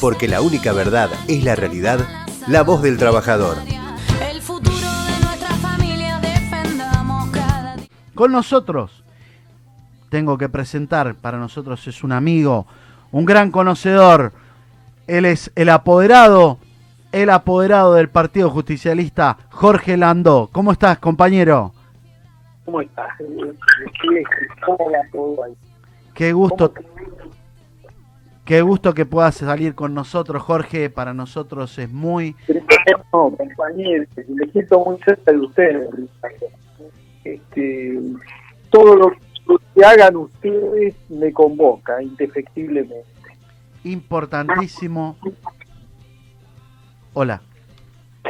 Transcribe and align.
porque 0.00 0.28
la 0.28 0.40
única 0.40 0.72
verdad 0.72 1.10
es 1.28 1.44
la 1.44 1.56
realidad, 1.56 2.00
la 2.46 2.62
voz 2.62 2.82
del 2.82 2.98
trabajador. 2.98 3.56
Con 8.14 8.32
nosotros, 8.32 9.04
tengo 10.10 10.38
que 10.38 10.48
presentar, 10.48 11.14
para 11.14 11.38
nosotros 11.38 11.86
es 11.86 12.02
un 12.02 12.12
amigo, 12.12 12.66
un 13.12 13.24
gran 13.24 13.50
conocedor, 13.50 14.32
él 15.06 15.24
es 15.24 15.52
el 15.54 15.68
apoderado, 15.68 16.58
el 17.12 17.30
apoderado 17.30 17.94
del 17.94 18.08
Partido 18.08 18.50
Justicialista, 18.50 19.38
Jorge 19.50 19.96
Landó. 19.96 20.48
¿Cómo 20.52 20.72
estás, 20.72 20.98
compañero? 20.98 21.72
¿Cómo 22.64 22.80
estás? 22.80 23.08
Qué 26.14 26.32
gusto. 26.32 26.72
Qué 28.48 28.62
gusto 28.62 28.94
que 28.94 29.04
puedas 29.04 29.34
salir 29.34 29.74
con 29.74 29.92
nosotros, 29.92 30.42
Jorge. 30.42 30.88
Para 30.88 31.12
nosotros 31.12 31.78
es 31.78 31.92
muy. 31.92 32.34
No, 33.12 33.30
compañero, 33.36 34.06
me 34.26 34.46
siento 34.50 34.82
muy 34.86 34.96
cerca 35.04 35.32
de 35.32 35.38
ustedes, 35.38 35.90
este, 37.24 38.00
todo 38.70 38.96
lo 38.96 39.12
que 39.74 39.84
hagan 39.84 40.16
ustedes 40.16 40.94
me 41.10 41.30
convoca, 41.30 42.02
indefectiblemente. 42.02 43.04
Importantísimo. 43.84 45.18
Hola. 47.12 47.42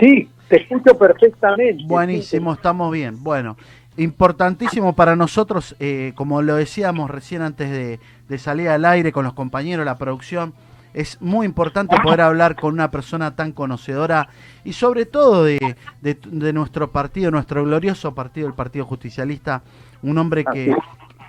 Sí, 0.01 0.29
te 0.49 0.63
escucho 0.63 0.99
perfectamente. 0.99 1.85
Buenísimo, 1.87 2.55
estamos 2.55 2.91
bien. 2.91 3.23
Bueno, 3.23 3.57
importantísimo 3.97 4.97
para 4.97 5.15
nosotros, 5.15 5.77
eh, 5.79 6.13
como 6.17 6.43
lo 6.43 6.57
decíamos 6.57 7.09
recién 7.09 7.43
antes 7.43 7.71
de, 7.71 8.01
salir 8.37 8.69
al 8.69 8.85
aire 8.85 9.13
con 9.13 9.25
los 9.25 9.33
compañeros, 9.33 9.87
la 9.87 9.97
producción, 9.97 10.53
es 10.93 11.21
muy 11.23 11.47
importante 11.47 11.97
poder 12.03 12.21
hablar 12.21 12.57
con 12.57 12.75
una 12.75 12.91
persona 12.91 13.37
tan 13.37 13.53
conocedora 13.53 14.29
y 14.65 14.75
sobre 14.75 15.07
todo 15.07 15.45
de, 15.45 15.77
de 16.03 16.53
nuestro 16.53 16.91
partido, 16.91 17.31
nuestro 17.31 17.65
glorioso 17.65 18.15
partido, 18.15 18.49
el 18.49 18.55
Partido 18.55 18.85
Justicialista, 18.85 19.63
un 20.03 20.19
hombre 20.19 20.45
que, 20.45 20.75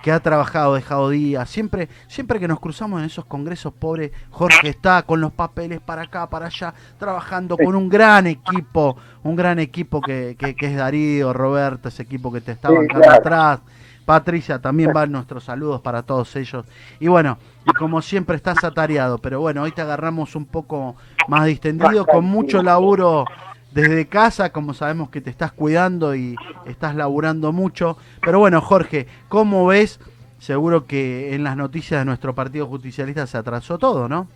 que 0.02 0.12
ha 0.12 0.20
trabajado, 0.20 0.74
dejado 0.74 1.10
días. 1.10 1.48
Siempre, 1.48 1.88
siempre 2.08 2.40
que 2.40 2.48
nos 2.48 2.60
cruzamos 2.60 3.00
en 3.00 3.06
esos 3.06 3.24
congresos, 3.24 3.72
pobre 3.72 4.12
Jorge 4.30 4.68
está 4.68 5.02
con 5.02 5.20
los 5.20 5.32
papeles 5.32 5.80
para 5.80 6.02
acá, 6.02 6.28
para 6.28 6.46
allá, 6.46 6.74
trabajando 6.98 7.56
con 7.56 7.74
un 7.74 7.88
gran 7.88 8.26
equipo, 8.26 8.96
un 9.22 9.36
gran 9.36 9.58
equipo 9.58 10.00
que, 10.00 10.36
que, 10.38 10.66
es 10.66 10.76
Darío, 10.76 11.32
Roberto, 11.32 11.88
ese 11.88 12.02
equipo 12.02 12.32
que 12.32 12.40
te 12.40 12.52
está 12.52 12.70
bancando 12.70 13.10
atrás. 13.10 13.60
Patricia, 14.04 14.60
también 14.60 14.92
van 14.92 15.12
nuestros 15.12 15.44
saludos 15.44 15.80
para 15.80 16.02
todos 16.02 16.34
ellos. 16.36 16.66
Y 16.98 17.08
bueno, 17.08 17.38
y 17.66 17.72
como 17.72 18.02
siempre 18.02 18.36
estás 18.36 18.64
atareado, 18.64 19.18
pero 19.18 19.40
bueno, 19.40 19.62
hoy 19.62 19.72
te 19.72 19.82
agarramos 19.82 20.34
un 20.34 20.46
poco 20.46 20.96
más 21.28 21.46
distendido, 21.46 22.06
con 22.06 22.24
mucho 22.24 22.62
laburo 22.62 23.24
desde 23.72 24.06
casa, 24.06 24.50
como 24.50 24.74
sabemos 24.74 25.10
que 25.10 25.20
te 25.20 25.30
estás 25.30 25.52
cuidando 25.52 26.14
y 26.14 26.36
estás 26.66 26.94
laburando 26.94 27.52
mucho. 27.52 27.96
Pero 28.20 28.38
bueno, 28.38 28.60
Jorge, 28.60 29.06
¿cómo 29.28 29.66
ves? 29.66 30.00
Seguro 30.38 30.86
que 30.86 31.34
en 31.34 31.44
las 31.44 31.56
noticias 31.56 32.00
de 32.00 32.04
nuestro 32.04 32.34
Partido 32.34 32.66
Justicialista 32.66 33.26
se 33.26 33.38
atrasó 33.38 33.78
todo, 33.78 34.08
¿no? 34.08 34.26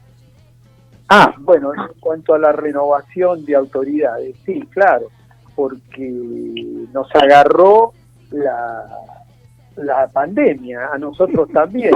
Ah, 1.08 1.34
bueno, 1.38 1.72
en 1.74 2.00
cuanto 2.00 2.34
a 2.34 2.38
la 2.38 2.52
renovación 2.52 3.44
de 3.44 3.54
autoridades, 3.54 4.36
sí, 4.44 4.66
claro, 4.70 5.08
porque 5.54 6.86
nos 6.92 7.14
agarró 7.14 7.92
la, 8.30 8.84
la 9.76 10.08
pandemia, 10.08 10.90
a 10.92 10.98
nosotros 10.98 11.48
también. 11.52 11.94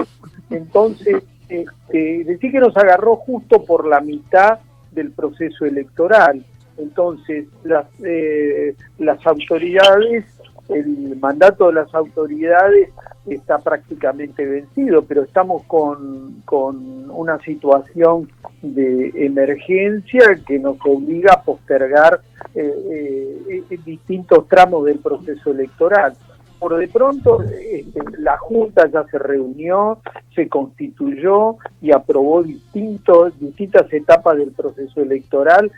Entonces, 0.51 1.23
este, 1.49 2.25
decir 2.25 2.53
que 2.53 2.61
nos 2.61 2.77
agarró 2.77 3.17
justo 3.17 3.65
por 3.65 3.87
la 3.87 4.01
mitad 4.01 4.59
del 4.93 5.13
proceso 5.13 5.65
electoral 5.65 6.45
entonces, 6.79 7.47
las, 7.65 7.87
eh, 8.05 8.75
las 8.99 9.25
autoridades, 9.27 10.25
el 10.69 11.17
mandato 11.21 11.69
de 11.69 11.75
las 11.75 11.93
autoridades 11.95 12.91
está 13.27 13.59
prácticamente 13.59 14.47
vencido, 14.47 15.03
pero 15.03 15.23
estamos 15.25 15.65
con, 15.65 16.43
con 16.45 17.11
una 17.11 17.39
situación 17.41 18.31
de 18.63 19.13
emergencia 19.17 20.39
que 20.47 20.59
nos 20.59 20.79
obliga 20.85 21.35
a 21.35 21.43
postergar 21.43 22.21
eh, 22.55 23.65
eh, 23.71 23.79
distintos 23.85 24.47
tramos 24.49 24.85
del 24.85 25.01
proceso 25.01 25.51
electoral. 25.51 26.15
Por 26.59 26.77
de 26.77 26.89
pronto, 26.89 27.43
este, 27.43 28.01
la 28.19 28.37
Junta 28.39 28.89
ya 28.91 29.05
se 29.05 29.19
reunió, 29.19 29.99
se 30.35 30.49
constituyó 30.49 31.57
y 31.81 31.93
aprobó 31.93 32.43
distintas 32.43 33.93
etapas 33.93 34.37
del 34.37 34.51
proceso 34.53 35.01
electoral 35.01 35.71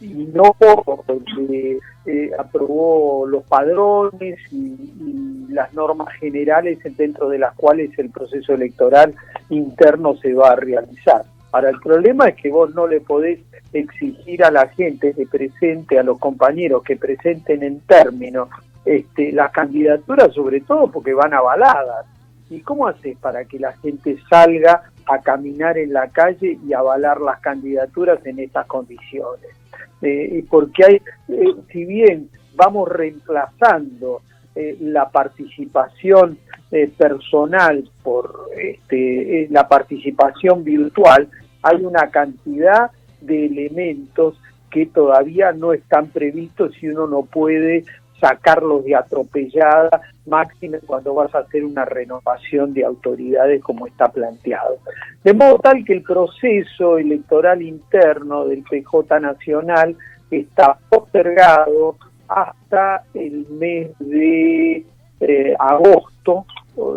y 0.00 0.28
no 0.32 0.54
porque 0.58 1.78
eh, 2.06 2.30
aprobó 2.38 3.26
los 3.26 3.44
padrones 3.44 4.38
y, 4.52 5.46
las 5.48 5.72
normas 5.72 6.14
generales 6.20 6.78
dentro 6.96 7.30
de 7.30 7.38
las 7.38 7.54
cuales 7.54 7.90
el 7.98 8.10
proceso 8.10 8.52
electoral 8.52 9.14
interno 9.48 10.14
se 10.18 10.34
va 10.34 10.50
a 10.50 10.56
realizar. 10.56 11.24
Ahora, 11.50 11.70
el 11.70 11.80
problema 11.80 12.28
es 12.28 12.36
que 12.36 12.50
vos 12.50 12.74
no 12.74 12.86
le 12.86 13.00
podés 13.00 13.40
exigir 13.72 14.44
a 14.44 14.50
la 14.50 14.68
gente 14.68 15.14
que 15.14 15.26
presente, 15.26 15.98
a 15.98 16.02
los 16.02 16.18
compañeros 16.18 16.82
que 16.82 16.96
presenten 16.96 17.62
en 17.62 17.80
términos 17.80 18.50
este, 18.88 19.32
las 19.32 19.52
candidaturas, 19.52 20.32
sobre 20.34 20.60
todo 20.60 20.90
porque 20.90 21.14
van 21.14 21.34
avaladas. 21.34 22.06
¿Y 22.50 22.60
cómo 22.60 22.86
haces 22.86 23.16
para 23.18 23.44
que 23.44 23.58
la 23.58 23.72
gente 23.78 24.16
salga 24.30 24.90
a 25.06 25.18
caminar 25.18 25.76
en 25.76 25.92
la 25.92 26.08
calle 26.08 26.58
y 26.66 26.72
avalar 26.72 27.20
las 27.20 27.40
candidaturas 27.40 28.24
en 28.24 28.38
estas 28.38 28.66
condiciones? 28.66 29.58
eh, 30.02 30.44
porque 30.48 30.84
hay, 30.84 30.94
eh, 31.28 31.54
si 31.72 31.84
bien 31.84 32.28
vamos 32.54 32.88
reemplazando 32.88 34.22
eh, 34.54 34.76
la 34.80 35.08
participación 35.10 36.38
eh, 36.70 36.90
personal 36.96 37.88
por 38.02 38.50
este, 38.56 39.48
la 39.50 39.68
participación 39.68 40.64
virtual, 40.64 41.28
hay 41.62 41.84
una 41.84 42.10
cantidad 42.10 42.90
de 43.20 43.46
elementos 43.46 44.40
que 44.70 44.86
todavía 44.86 45.52
no 45.52 45.72
están 45.72 46.08
previstos 46.08 46.72
y 46.82 46.88
uno 46.88 47.06
no 47.06 47.22
puede 47.22 47.84
sacarlos 48.20 48.84
de 48.84 48.94
atropellada, 48.94 50.00
máxima 50.26 50.78
cuando 50.86 51.14
vas 51.14 51.34
a 51.34 51.38
hacer 51.38 51.64
una 51.64 51.84
renovación 51.84 52.74
de 52.74 52.84
autoridades 52.84 53.62
como 53.62 53.86
está 53.86 54.08
planteado. 54.08 54.78
De 55.24 55.32
modo 55.32 55.58
tal 55.58 55.84
que 55.84 55.94
el 55.94 56.02
proceso 56.02 56.98
electoral 56.98 57.62
interno 57.62 58.46
del 58.46 58.62
PJ 58.62 59.20
Nacional 59.20 59.96
está 60.30 60.78
postergado 60.88 61.96
hasta 62.28 63.04
el 63.14 63.46
mes 63.50 63.90
de 63.98 64.84
eh, 65.20 65.54
agosto, 65.58 66.44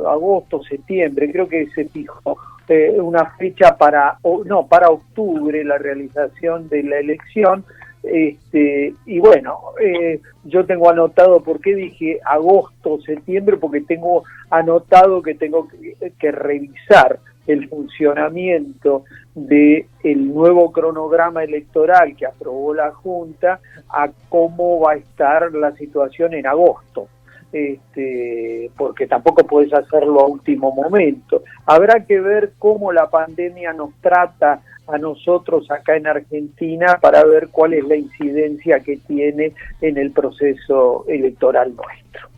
agosto, 0.07 0.61
septiembre, 0.63 1.31
creo 1.31 1.47
que 1.47 1.67
se 1.67 1.85
fijó 1.85 2.37
eh, 2.67 2.99
una 3.01 3.25
fecha 3.31 3.77
para, 3.77 4.17
no, 4.45 4.65
para 4.67 4.89
octubre 4.89 5.63
la 5.63 5.77
realización 5.77 6.69
de 6.69 6.83
la 6.83 6.99
elección, 6.99 7.65
este, 8.03 8.95
y 9.05 9.19
bueno, 9.19 9.59
eh, 9.79 10.19
yo 10.43 10.65
tengo 10.65 10.89
anotado, 10.89 11.41
¿por 11.41 11.59
qué 11.61 11.75
dije 11.75 12.19
agosto, 12.25 12.99
septiembre? 13.01 13.57
Porque 13.57 13.81
tengo 13.81 14.23
anotado 14.49 15.21
que 15.21 15.35
tengo 15.35 15.67
que, 15.67 16.31
revisar 16.31 17.19
el 17.47 17.67
funcionamiento 17.69 19.03
del 19.35 19.85
el 20.03 20.33
nuevo 20.33 20.71
cronograma 20.71 21.43
electoral 21.43 22.15
que 22.15 22.25
aprobó 22.25 22.73
la 22.73 22.91
Junta 22.91 23.59
a 23.89 24.09
cómo 24.29 24.79
va 24.79 24.93
a 24.93 24.95
estar 24.95 25.51
la 25.53 25.71
situación 25.73 26.33
en 26.33 26.47
agosto. 26.47 27.07
Este, 27.53 28.71
porque 28.77 29.07
tampoco 29.07 29.45
puedes 29.45 29.73
hacerlo 29.73 30.21
a 30.21 30.27
último 30.27 30.71
momento. 30.71 31.43
Habrá 31.65 32.05
que 32.05 32.19
ver 32.21 32.53
cómo 32.57 32.93
la 32.93 33.09
pandemia 33.09 33.73
nos 33.73 33.93
trata 33.99 34.61
a 34.87 34.97
nosotros 34.97 35.69
acá 35.71 35.95
en 35.95 36.07
Argentina 36.07 36.97
para 37.01 37.23
ver 37.23 37.49
cuál 37.49 37.73
es 37.73 37.83
la 37.85 37.95
incidencia 37.95 38.79
que 38.79 38.97
tiene 38.97 39.53
en 39.81 39.97
el 39.97 40.11
proceso 40.11 41.05
electoral 41.07 41.73
nuestro. 41.75 42.29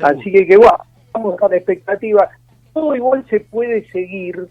Así 0.00 0.30
que, 0.30 0.46
que 0.46 0.56
bueno, 0.56 0.78
vamos 1.12 1.42
a 1.42 1.48
la 1.48 1.56
expectativa. 1.56 2.28
Todo 2.72 2.94
igual 2.94 3.24
se 3.28 3.40
puede 3.40 3.88
seguir 3.90 4.48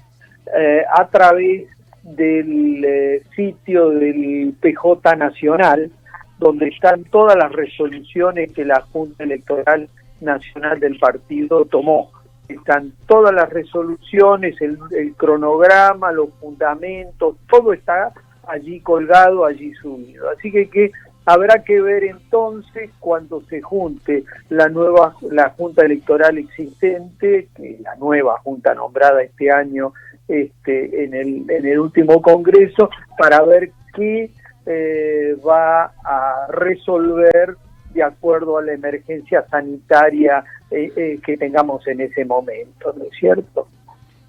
eh, 0.57 0.83
a 0.89 1.07
través 1.07 1.67
del 2.03 2.83
eh, 2.83 3.23
sitio 3.35 3.89
del 3.89 4.53
PJ 4.59 5.15
Nacional, 5.15 5.91
donde 6.39 6.67
están 6.67 7.03
todas 7.05 7.35
las 7.37 7.51
resoluciones 7.51 8.51
que 8.53 8.65
la 8.65 8.81
Junta 8.81 9.23
Electoral 9.23 9.89
Nacional 10.21 10.79
del 10.79 10.97
partido 10.99 11.65
tomó 11.65 12.11
están 12.47 12.93
todas 13.07 13.33
las 13.33 13.49
resoluciones, 13.49 14.55
el, 14.61 14.77
cronograma, 15.15 16.11
los 16.11 16.29
fundamentos, 16.39 17.35
todo 17.49 17.73
está 17.73 18.13
allí 18.47 18.79
colgado, 18.79 19.45
allí 19.45 19.73
subido. 19.73 20.29
Así 20.29 20.51
que, 20.51 20.91
habrá 21.25 21.63
que 21.63 21.81
ver 21.81 22.05
entonces 22.05 22.89
cuando 22.99 23.41
se 23.41 23.61
junte 23.61 24.23
la 24.49 24.69
nueva 24.69 25.13
la 25.29 25.49
junta 25.49 25.85
electoral 25.85 26.37
existente, 26.37 27.49
la 27.81 27.95
nueva 27.95 28.39
junta 28.43 28.73
nombrada 28.73 29.21
este 29.23 29.51
año 29.51 29.91
este, 30.27 31.03
en, 31.03 31.13
el, 31.13 31.49
en 31.49 31.65
el 31.65 31.79
último 31.79 32.21
Congreso 32.21 32.89
para 33.17 33.41
ver 33.43 33.71
qué 33.93 34.31
eh, 34.65 35.35
va 35.45 35.93
a 36.03 36.47
resolver 36.49 37.57
de 37.97 38.03
acuerdo 38.03 38.57
a 38.57 38.61
la 38.61 38.73
emergencia 38.73 39.45
sanitaria 39.49 40.43
eh, 40.71 40.91
eh, 40.95 41.19
que 41.25 41.37
tengamos 41.37 41.85
en 41.87 42.01
ese 42.01 42.25
momento, 42.25 42.93
¿no 42.97 43.03
es 43.05 43.17
cierto? 43.19 43.67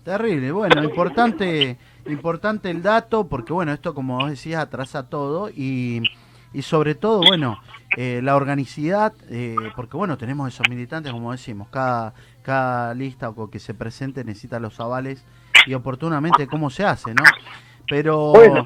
Terrible, 0.05 0.51
bueno, 0.53 0.83
importante, 0.83 1.77
importante 2.07 2.71
el 2.71 2.83
dato, 2.83 3.29
porque 3.29 3.53
bueno, 3.53 3.73
esto 3.73 3.95
como 3.95 4.19
vos 4.19 4.31
decías 4.31 4.63
atrasa 4.63 5.09
todo 5.09 5.51
y, 5.51 6.03
y 6.55 6.63
sobre 6.63 6.95
todo, 6.95 7.21
bueno, 7.27 7.59
la 7.97 8.37
organicidad, 8.37 9.13
porque 9.77 9.97
bueno, 9.97 10.17
tenemos 10.17 10.49
esos 10.55 10.67
militantes, 10.71 11.13
como 11.13 11.33
decimos, 11.33 11.69
cada, 11.69 12.15
cada 12.43 12.95
lista 12.95 13.29
o 13.29 13.51
que 13.51 13.59
se 13.59 13.75
presente 13.75 14.25
necesita 14.25 14.59
los 14.59 14.81
avales 14.81 15.27
y 15.67 15.75
oportunamente 15.75 16.47
cómo 16.47 16.71
se 16.71 16.85
hace, 16.85 17.13
¿no? 17.13 17.25
Pero... 17.87 18.33
Bueno, 18.33 18.65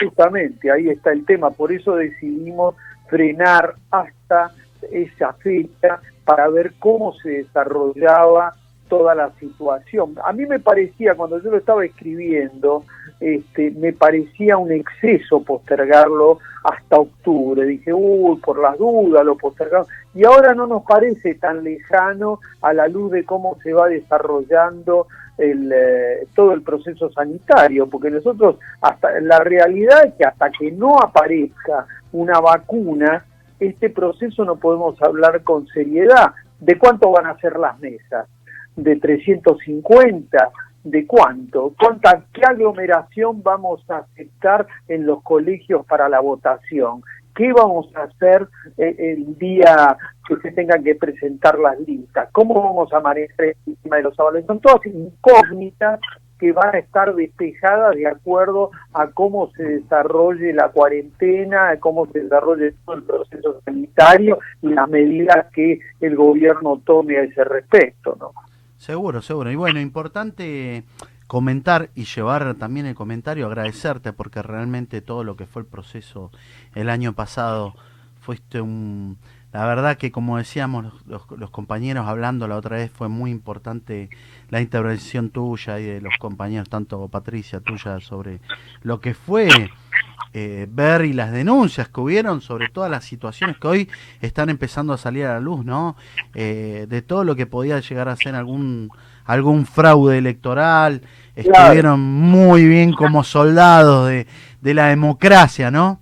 justamente 0.00 0.70
ahí 0.70 0.88
está 0.88 1.12
el 1.12 1.24
tema, 1.24 1.50
por 1.50 1.72
eso 1.72 1.94
decidimos 1.94 2.74
frenar 3.12 3.74
hasta 3.90 4.52
esa 4.90 5.34
fecha 5.34 6.00
para 6.24 6.48
ver 6.48 6.72
cómo 6.78 7.12
se 7.12 7.28
desarrollaba 7.28 8.54
toda 8.88 9.14
la 9.14 9.30
situación. 9.38 10.14
A 10.24 10.32
mí 10.32 10.46
me 10.46 10.58
parecía, 10.58 11.14
cuando 11.14 11.38
yo 11.42 11.50
lo 11.50 11.58
estaba 11.58 11.84
escribiendo, 11.84 12.84
este, 13.20 13.70
me 13.72 13.92
parecía 13.92 14.56
un 14.56 14.72
exceso 14.72 15.42
postergarlo 15.42 16.38
hasta 16.64 16.96
octubre. 16.96 17.66
Dije, 17.66 17.92
uy, 17.92 18.40
por 18.40 18.58
las 18.62 18.78
dudas 18.78 19.26
lo 19.26 19.36
postergamos. 19.36 19.88
Y 20.14 20.24
ahora 20.24 20.54
no 20.54 20.66
nos 20.66 20.82
parece 20.84 21.34
tan 21.34 21.62
lejano 21.62 22.40
a 22.62 22.72
la 22.72 22.88
luz 22.88 23.12
de 23.12 23.24
cómo 23.24 23.58
se 23.62 23.74
va 23.74 23.88
desarrollando 23.88 25.06
el, 25.36 25.70
eh, 25.70 26.26
todo 26.34 26.52
el 26.52 26.62
proceso 26.62 27.10
sanitario, 27.12 27.88
porque 27.88 28.10
nosotros, 28.10 28.56
hasta 28.80 29.20
la 29.20 29.38
realidad 29.40 30.06
es 30.06 30.14
que 30.14 30.24
hasta 30.24 30.50
que 30.50 30.70
no 30.70 30.98
aparezca 30.98 31.86
una 32.12 32.40
vacuna, 32.40 33.24
este 33.58 33.90
proceso 33.90 34.44
no 34.44 34.56
podemos 34.56 35.00
hablar 35.02 35.42
con 35.42 35.66
seriedad. 35.68 36.32
¿De 36.60 36.78
cuánto 36.78 37.10
van 37.10 37.26
a 37.26 37.38
ser 37.38 37.58
las 37.58 37.78
mesas? 37.80 38.28
¿De 38.76 38.96
350? 38.96 40.50
¿De 40.84 41.06
cuánto? 41.06 41.74
¿Cuánta, 41.78 42.24
¿Qué 42.32 42.42
aglomeración 42.44 43.42
vamos 43.42 43.88
a 43.90 43.98
aceptar 43.98 44.66
en 44.88 45.06
los 45.06 45.22
colegios 45.22 45.86
para 45.86 46.08
la 46.08 46.20
votación? 46.20 47.02
¿Qué 47.34 47.52
vamos 47.52 47.88
a 47.96 48.02
hacer 48.02 48.46
eh, 48.76 48.94
el 48.98 49.38
día 49.38 49.96
que 50.28 50.36
se 50.36 50.52
tengan 50.52 50.84
que 50.84 50.94
presentar 50.94 51.58
las 51.58 51.78
listas? 51.80 52.28
¿Cómo 52.32 52.62
vamos 52.62 52.92
a 52.92 53.00
manejar 53.00 53.54
el 53.66 53.76
tema 53.82 53.96
de 53.96 54.02
los 54.02 54.18
avales? 54.20 54.44
Son 54.46 54.60
todas 54.60 54.84
incógnitas 54.86 56.00
que 56.42 56.50
van 56.50 56.74
a 56.74 56.78
estar 56.78 57.14
despejadas 57.14 57.94
de 57.94 58.08
acuerdo 58.08 58.72
a 58.92 59.06
cómo 59.12 59.52
se 59.52 59.62
desarrolle 59.62 60.52
la 60.52 60.70
cuarentena, 60.70 61.70
a 61.70 61.78
cómo 61.78 62.08
se 62.08 62.24
desarrolle 62.24 62.74
todo 62.84 62.96
el 62.96 63.04
proceso 63.04 63.60
sanitario 63.64 64.40
y 64.60 64.70
las 64.70 64.88
medidas 64.88 65.46
que 65.54 65.78
el 66.00 66.16
gobierno 66.16 66.82
tome 66.84 67.16
a 67.16 67.22
ese 67.22 67.44
respecto, 67.44 68.16
¿no? 68.18 68.32
Seguro, 68.76 69.22
seguro. 69.22 69.52
Y 69.52 69.54
bueno, 69.54 69.78
importante 69.78 70.82
comentar 71.28 71.90
y 71.94 72.06
llevar 72.06 72.56
también 72.56 72.86
el 72.86 72.96
comentario, 72.96 73.46
agradecerte 73.46 74.12
porque 74.12 74.42
realmente 74.42 75.00
todo 75.00 75.22
lo 75.22 75.36
que 75.36 75.46
fue 75.46 75.62
el 75.62 75.68
proceso 75.68 76.32
el 76.74 76.90
año 76.90 77.12
pasado 77.12 77.74
fuiste 78.20 78.60
un... 78.60 79.16
La 79.52 79.66
verdad 79.66 79.98
que 79.98 80.10
como 80.10 80.38
decíamos 80.38 80.86
los, 81.06 81.30
los, 81.30 81.50
compañeros 81.50 82.06
hablando 82.08 82.48
la 82.48 82.56
otra 82.56 82.78
vez 82.78 82.90
fue 82.90 83.08
muy 83.08 83.30
importante 83.30 84.08
la 84.48 84.62
intervención 84.62 85.28
tuya 85.28 85.78
y 85.78 85.84
de 85.84 86.00
los 86.00 86.14
compañeros, 86.18 86.70
tanto 86.70 87.06
Patricia 87.08 87.60
tuya, 87.60 88.00
sobre 88.00 88.40
lo 88.82 89.00
que 89.00 89.12
fue 89.12 89.70
eh, 90.32 90.66
ver 90.70 91.04
y 91.04 91.12
las 91.12 91.32
denuncias 91.32 91.90
que 91.90 92.00
hubieron 92.00 92.40
sobre 92.40 92.70
todas 92.70 92.90
las 92.90 93.04
situaciones 93.04 93.58
que 93.58 93.68
hoy 93.68 93.90
están 94.22 94.48
empezando 94.48 94.94
a 94.94 94.98
salir 94.98 95.26
a 95.26 95.34
la 95.34 95.40
luz, 95.40 95.62
¿no? 95.66 95.96
Eh, 96.34 96.86
de 96.88 97.02
todo 97.02 97.22
lo 97.22 97.36
que 97.36 97.44
podía 97.44 97.78
llegar 97.80 98.08
a 98.08 98.16
ser 98.16 98.34
algún 98.34 98.90
algún 99.26 99.66
fraude 99.66 100.18
electoral, 100.18 101.02
estuvieron 101.36 102.00
muy 102.00 102.66
bien 102.66 102.92
como 102.92 103.22
soldados 103.22 104.08
de, 104.08 104.26
de 104.62 104.74
la 104.74 104.88
democracia, 104.88 105.70
¿no? 105.70 106.01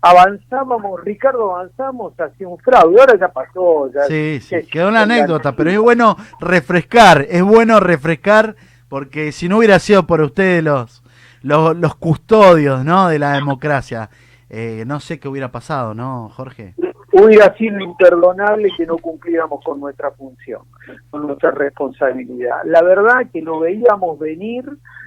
Avanzábamos, 0.00 1.04
Ricardo, 1.04 1.54
avanzamos 1.56 2.14
hacia 2.18 2.48
un 2.48 2.58
fraude, 2.58 3.00
ahora 3.00 3.18
ya 3.18 3.28
pasó. 3.28 3.90
Ya, 3.92 4.04
sí, 4.04 4.40
sí, 4.40 4.56
quedó 4.70 4.88
una 4.88 5.02
anécdota, 5.02 5.54
pero 5.54 5.70
es 5.70 5.78
bueno 5.78 6.16
refrescar, 6.40 7.26
es 7.28 7.42
bueno 7.42 7.80
refrescar, 7.80 8.56
porque 8.88 9.32
si 9.32 9.48
no 9.48 9.58
hubiera 9.58 9.78
sido 9.78 10.06
por 10.06 10.20
ustedes 10.20 10.62
los, 10.64 11.02
los, 11.42 11.76
los 11.76 11.94
custodios 11.96 12.84
¿no? 12.84 13.08
de 13.08 13.18
la 13.18 13.32
democracia, 13.32 14.10
eh, 14.48 14.84
no 14.86 15.00
sé 15.00 15.20
qué 15.20 15.28
hubiera 15.28 15.52
pasado, 15.52 15.94
¿no, 15.94 16.28
Jorge? 16.30 16.74
Hubiera 17.12 17.54
sido 17.56 17.80
imperdonable 17.80 18.70
que 18.76 18.86
no 18.86 18.96
cumpliéramos 18.98 19.62
con 19.64 19.80
nuestra 19.80 20.10
función, 20.12 20.62
con 21.10 21.26
nuestra 21.26 21.50
responsabilidad. 21.50 22.58
La 22.64 22.82
verdad 22.82 23.26
que 23.32 23.42
lo 23.42 23.60
veíamos 23.60 24.18
venir 24.18 24.64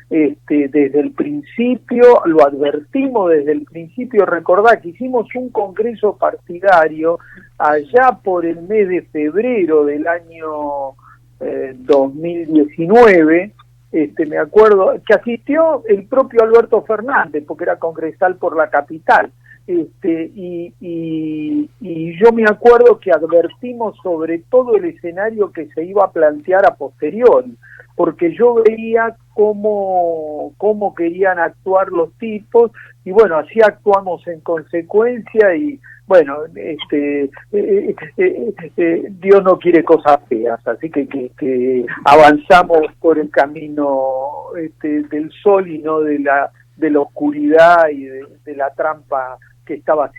este, 0.10 0.68
desde 0.68 1.00
el 1.00 1.12
principio, 1.12 2.22
lo 2.26 2.46
advertimos 2.46 3.32
desde 3.32 3.54
el 3.54 3.64
principio, 3.64 4.26
recordad 4.26 4.82
que 4.82 4.90
hicimos 4.90 5.28
un 5.36 5.50
congreso 5.50 6.18
partidario 6.18 7.20
allá 7.58 8.20
por 8.22 8.46
el 8.46 8.62
mes 8.64 8.90
de 8.90 9.02
febrero 9.04 9.86
del 9.86 10.08
año 10.08 10.96
2019, 11.40 13.44
eh, 13.44 13.54
este, 13.92 14.26
me 14.26 14.38
acuerdo, 14.38 14.94
que 15.06 15.14
asistió 15.14 15.84
el 15.88 16.06
propio 16.06 16.44
Alberto 16.44 16.82
Fernández, 16.84 17.44
porque 17.48 17.64
era 17.64 17.78
congresal 17.78 18.38
por 18.38 18.58
la 18.58 18.70
capital. 18.70 19.32
Este, 19.66 20.32
y, 20.36 20.74
y, 20.82 22.20
yo 22.20 22.32
me 22.34 22.44
acuerdo 22.44 23.00
que 23.00 23.12
advertimos 23.12 23.96
sobre 24.04 24.40
todo 24.50 24.76
el 24.76 24.86
escenario 24.86 25.52
que 25.52 25.68
se 25.68 25.86
iba 25.86 26.04
a 26.04 26.12
plantear 26.12 26.66
a 26.66 26.76
posteriori, 26.76 27.58
porque 27.96 28.34
yo 28.36 28.56
veía 28.56 29.16
cómo, 29.34 30.54
cómo 30.58 30.94
querían 30.94 31.40
actuar 31.40 31.90
los 31.90 32.12
tipos 32.14 32.72
y 33.06 33.12
bueno, 33.12 33.38
así 33.38 33.60
actuamos 33.62 34.26
en 34.28 34.40
consecuencia 34.42 35.56
y 35.56 35.80
bueno, 36.06 36.40
este, 36.56 37.24
eh, 37.24 37.96
eh, 38.18 38.54
eh, 38.78 39.08
Dios 39.10 39.44
no 39.44 39.58
quiere 39.58 39.84
cosas 39.84 40.20
feas, 40.28 40.60
así 40.68 40.90
que, 40.90 41.08
que, 41.08 41.86
avanzamos 42.04 42.82
por 43.00 43.18
el 43.20 43.30
camino 43.30 44.54
este, 44.58 45.04
del 45.04 45.32
sol 45.42 45.68
y 45.70 45.80
no 45.80 46.02
de 46.02 46.20
la, 46.20 46.52
de 46.76 46.90
la 46.90 47.00
oscuridad 47.00 47.90
y 47.90 48.04
de, 48.04 48.56
la 48.56 48.70
trampa 48.72 49.38
que 49.66 49.76
estaba 49.76 50.12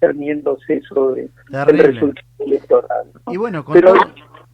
cerniéndose 0.00 0.82
sobre 0.88 1.28
el 1.52 1.78
resultado 1.78 2.26
electoral. 2.38 3.12
Y 3.28 3.36
bueno, 3.36 3.64
con 3.64 3.80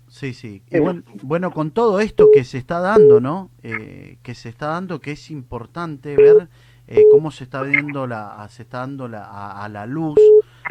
Sí, 0.09 0.33
sí. 0.33 0.63
bueno, 0.71 1.03
bueno, 1.23 1.51
con 1.51 1.73
todo 1.73 1.99
esto 1.99 2.29
que 2.33 2.45
se 2.45 2.57
está 2.59 2.79
dando, 2.79 3.21
¿no? 3.21 3.51
Eh, 3.65 4.19
que 4.23 4.37
se 4.37 4.49
está 4.49 4.69
dando, 4.69 5.01
que 5.01 5.11
es 5.11 5.29
importante 5.33 6.15
ver 6.15 6.49
eh, 6.87 7.03
cómo 7.11 7.33
se 7.33 7.43
está 7.43 7.63
viendo 7.63 8.07
la, 8.07 8.47
se 8.49 8.63
está 8.63 8.79
dando 8.79 9.09
la, 9.09 9.25
a, 9.25 9.69
la 9.69 9.87
luz 9.87 10.17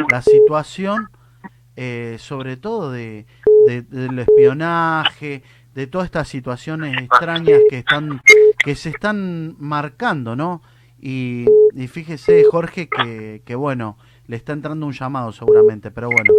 la 0.09 0.21
situación, 0.21 1.09
eh, 1.75 2.15
sobre 2.19 2.55
todo 2.55 2.91
de, 2.91 3.25
del 3.67 4.19
espionaje, 4.19 5.43
de 5.73 5.87
todas 5.87 6.05
estas 6.05 6.27
situaciones 6.27 6.97
extrañas 6.97 7.61
que 7.69 7.79
están, 7.79 8.21
que 8.63 8.75
se 8.75 8.89
están 8.89 9.55
marcando, 9.59 10.35
¿no? 10.35 10.61
Y, 11.05 11.45
y 11.75 11.87
fíjese, 11.89 12.45
Jorge, 12.49 12.87
que, 12.87 13.41
que 13.43 13.55
bueno, 13.55 13.97
le 14.25 14.37
está 14.37 14.53
entrando 14.53 14.85
un 14.85 14.93
llamado 14.93 15.33
seguramente, 15.33 15.91
pero 15.91 16.07
bueno, 16.07 16.31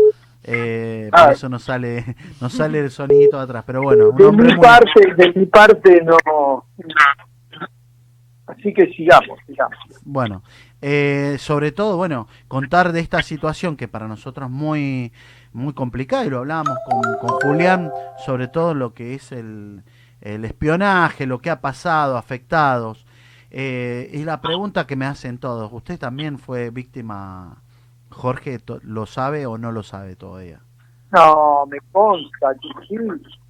eh, 0.42 1.11
por 1.11 1.21
ah. 1.21 1.33
eso 1.33 1.50
no 1.50 1.59
sale, 1.59 2.16
no 2.40 2.49
sale 2.49 2.78
el 2.78 2.90
sonidito 2.90 3.37
de 3.37 3.42
atrás, 3.42 3.64
pero 3.66 3.83
bueno. 3.83 4.11
de 4.12 4.33
mi 4.33 4.56
parte, 4.56 5.14
de 5.18 5.33
mi 5.35 5.44
parte 5.44 6.02
no. 6.02 6.64
Así 8.47 8.73
que 8.73 8.90
sigamos, 8.94 9.38
sigamos. 9.47 9.76
Bueno, 10.02 10.42
eh, 10.80 11.37
sobre 11.38 11.71
todo, 11.71 11.99
bueno, 11.99 12.26
contar 12.49 12.92
de 12.92 13.00
esta 13.00 13.21
situación 13.21 13.76
que 13.76 13.87
para 13.87 14.09
nosotros 14.09 14.49
es 14.49 14.54
muy, 14.54 15.12
muy 15.52 15.75
complicada, 15.75 16.25
y 16.25 16.30
lo 16.30 16.38
hablábamos 16.38 16.78
con, 16.88 17.02
con 17.18 17.38
Julián, 17.40 17.90
sobre 18.25 18.49
todo 18.49 18.73
lo 18.73 18.94
que 18.94 19.12
es 19.12 19.30
el, 19.30 19.83
el 20.23 20.47
espionaje, 20.47 21.26
lo 21.26 21.40
que 21.40 21.50
ha 21.50 21.61
pasado, 21.61 22.16
afectados. 22.16 23.03
Eh, 23.56 24.11
y 24.12 24.25
la 24.25 24.40
pregunta 24.40 24.84
que 24.84 24.96
me 24.96 25.06
hacen 25.06 25.38
todos, 25.38 25.73
¿usted 25.73 25.96
también 25.96 26.40
fue 26.40 26.70
víctima 26.70 27.62
Jorge, 28.11 28.58
¿lo 28.82 29.06
sabe 29.06 29.46
o 29.46 29.58
no 29.58 29.70
lo 29.70 29.84
sabe 29.84 30.16
todavía? 30.16 30.58
No, 31.12 31.64
me 31.66 31.78
consta 31.92 32.49
que 32.61 33.06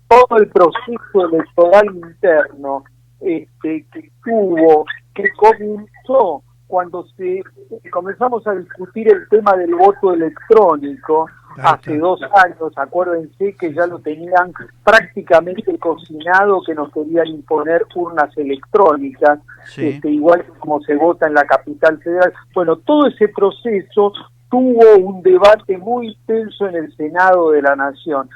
todo 0.06 0.36
el 0.36 0.48
proceso 0.48 1.26
electoral 1.32 1.86
interno 1.86 2.84
este, 3.18 3.86
que 3.90 4.12
tuvo, 4.22 4.84
que 5.14 5.24
comenzó 5.38 6.42
cuando 6.66 7.06
se 7.16 7.42
comenzamos 7.90 8.46
a 8.46 8.52
discutir 8.56 9.08
el 9.10 9.26
tema 9.30 9.54
del 9.56 9.74
voto 9.74 10.12
electrónico, 10.12 11.30
hace 11.62 11.98
dos 11.98 12.20
años, 12.22 12.72
acuérdense 12.76 13.54
que 13.56 13.72
ya 13.72 13.86
lo 13.86 13.98
tenían 13.98 14.52
prácticamente 14.82 15.78
cocinado, 15.78 16.62
que 16.66 16.74
nos 16.74 16.92
querían 16.92 17.28
imponer 17.28 17.86
urnas 17.94 18.36
electrónicas, 18.36 19.40
este, 19.76 20.10
igual 20.10 20.44
como 20.58 20.80
se 20.82 20.94
vota 20.96 21.26
en 21.26 21.34
la 21.34 21.44
capital 21.44 21.98
federal. 21.98 22.32
Bueno, 22.54 22.76
todo 22.76 23.06
ese 23.06 23.28
proceso 23.28 24.12
tuvo 24.50 24.96
un 24.98 25.22
debate 25.22 25.78
muy 25.78 26.08
intenso 26.08 26.68
en 26.68 26.76
el 26.76 26.96
Senado 26.96 27.50
de 27.50 27.62
la 27.62 27.76
Nación. 27.76 28.28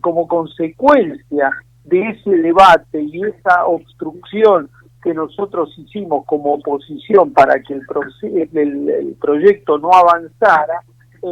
como 0.00 0.26
consecuencia 0.26 1.50
de 1.84 2.10
ese 2.10 2.30
debate 2.30 3.00
y 3.00 3.22
esa 3.22 3.66
obstrucción 3.66 4.68
que 5.04 5.12
nosotros 5.12 5.72
hicimos 5.76 6.24
como 6.24 6.54
oposición 6.54 7.32
para 7.32 7.62
que 7.62 7.74
el, 7.74 9.16
proyecto 9.20 9.78
no 9.78 9.92
avanzara, 9.92 10.82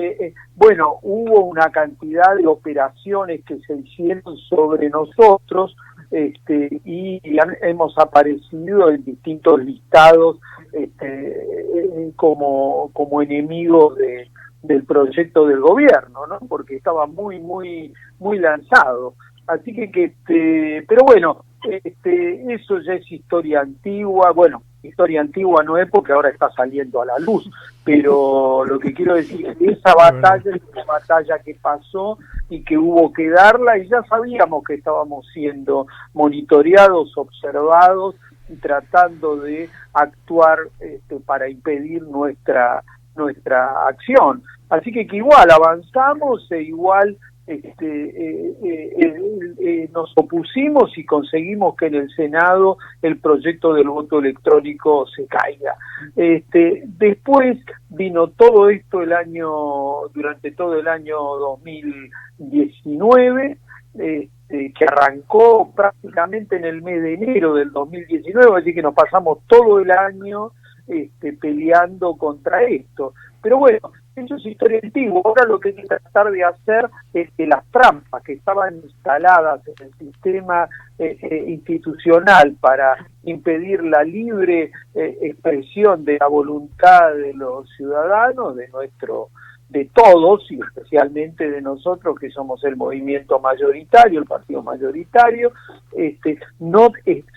eh, 0.01 0.17
eh, 0.21 0.35
bueno, 0.57 0.99
hubo 1.03 1.45
una 1.45 1.71
cantidad 1.71 2.37
de 2.37 2.47
operaciones 2.47 3.45
que 3.45 3.59
se 3.61 3.77
hicieron 3.77 4.37
sobre 4.49 4.89
nosotros 4.89 5.77
este, 6.11 6.81
y, 6.85 7.21
hemos 7.63 7.99
aparecido 7.99 8.91
en 8.91 9.05
distintos 9.05 9.65
listados 9.65 10.39
este, 10.73 12.13
como, 12.17 12.91
como 12.93 13.23
enemigos 13.23 13.97
de, 13.97 14.29
del 14.63 14.85
proyecto 14.85 15.47
del 15.47 15.61
gobierno, 15.61 16.27
¿no? 16.27 16.39
Porque 16.49 16.77
estaba 16.77 17.07
muy, 17.07 17.41
muy, 17.41 17.93
muy 18.19 18.39
lanzado. 18.39 19.15
Así 19.47 19.75
que, 19.75 19.91
que 19.91 20.05
este, 20.05 20.85
pero 20.89 21.05
bueno, 21.05 21.45
este, 21.69 22.55
eso 22.55 22.79
ya 22.81 22.95
es 22.95 23.11
historia 23.11 23.61
antigua, 23.61 24.33
bueno, 24.33 24.63
historia 24.83 25.21
antigua 25.21 25.63
no 25.63 25.79
es 25.79 25.89
porque 25.89 26.13
ahora 26.13 26.31
está 26.31 26.51
saliendo 26.51 27.03
a 27.03 27.07
la 27.07 27.19
luz, 27.19 27.49
pero 27.85 28.65
lo 28.65 28.79
que 28.79 28.93
quiero 28.93 29.15
decir 29.15 29.47
es 29.47 29.57
que 29.57 29.67
esa 29.67 29.95
batalla 29.95 30.57
es 30.57 30.63
una 30.73 30.85
batalla 30.85 31.39
que 31.39 31.55
pasó 31.55 32.19
y 32.49 32.63
que 32.65 32.77
hubo 32.77 33.13
que 33.13 33.29
darla 33.31 33.79
y 33.79 33.89
ya 33.89 34.03
sabíamos 34.05 34.65
que 34.65 34.75
estábamos 34.75 35.27
siendo 35.33 35.87
monitoreados, 36.15 37.17
observados 37.17 38.17
y 38.49 38.57
tratando 38.57 39.37
de 39.37 39.71
actuar 39.93 40.59
este, 40.81 41.21
para 41.21 41.49
impedir 41.49 42.03
nuestra 42.03 42.83
nuestra 43.15 43.87
acción. 43.89 44.43
Así 44.71 44.91
que, 44.91 45.07
que 45.07 45.17
igual 45.17 45.51
avanzamos 45.51 46.51
e 46.51 46.63
igual 46.63 47.17
este, 47.55 47.87
eh, 47.87 48.55
eh, 48.65 49.15
eh, 49.61 49.89
nos 49.93 50.13
opusimos 50.17 50.97
y 50.97 51.05
conseguimos 51.05 51.77
que 51.77 51.87
en 51.87 51.97
el 51.97 52.09
Senado 52.15 52.79
el 53.03 53.19
proyecto 53.19 53.75
del 53.75 53.89
voto 53.89 54.19
electrónico 54.19 55.07
se 55.09 55.27
caiga. 55.27 55.77
Este, 56.17 56.85
después 56.87 57.59
vino 57.89 58.29
todo 58.29 58.71
esto 58.71 59.03
el 59.03 59.13
año, 59.13 60.09
durante 60.15 60.53
todo 60.53 60.79
el 60.79 60.89
año 60.89 61.17
2019, 61.17 63.59
este, 63.95 64.73
que 64.73 64.85
arrancó 64.85 65.73
prácticamente 65.75 66.57
en 66.57 66.65
el 66.65 66.81
mes 66.83 67.03
de 67.03 67.15
enero 67.15 67.55
del 67.55 67.73
2019, 67.73 68.61
así 68.61 68.75
que 68.75 68.83
nos 68.83 68.95
pasamos 68.95 69.39
todo 69.47 69.81
el 69.81 69.91
año 69.91 70.53
este, 70.87 71.33
peleando 71.35 72.17
contra 72.17 72.63
esto. 72.65 73.15
Pero 73.43 73.59
bueno, 73.59 73.93
eso 74.17 74.37
es 74.37 74.47
historia 74.47 74.81
antigua. 74.83 75.23
Ahora 75.25 75.47
lo 75.47 75.59
que 75.59 75.71
hay 75.71 75.75
que 75.75 75.87
tratar 75.87 76.31
de 76.31 76.45
hacer 76.45 76.89
es 77.15 77.31
que 77.33 77.47
las 77.47 77.65
trampas 77.71 78.23
que 78.23 78.35
estaban 78.35 78.77
instaladas 78.77 79.61
en 79.67 79.87
el 79.87 79.95
sistema 79.95 80.69
eh, 80.99 81.17
eh, 81.23 81.45
institucional 81.49 82.57
para 82.61 83.07
impedir 83.25 83.83
la 83.83 84.03
libre 84.05 84.71
eh, 84.95 85.19
expresión 85.23 86.05
de 86.05 86.19
la 86.19 86.29
voluntad 86.29 87.15
de 87.15 87.33
los 87.35 87.69
ciudadanos, 87.77 88.57
de 88.57 88.69
nuestro 88.69 89.29
de 89.73 89.89
todos 89.95 90.47
y 90.53 90.61
especialmente 90.61 91.51
de 91.51 91.63
nosotros 91.63 92.19
que 92.19 92.31
somos 92.31 92.63
el 92.65 92.77
movimiento 92.77 93.41
mayoritario, 93.41 94.21
el 94.21 94.27
partido 94.27 94.63
mayoritario, 94.63 95.53
este, 95.97 96.39
no 96.61 96.93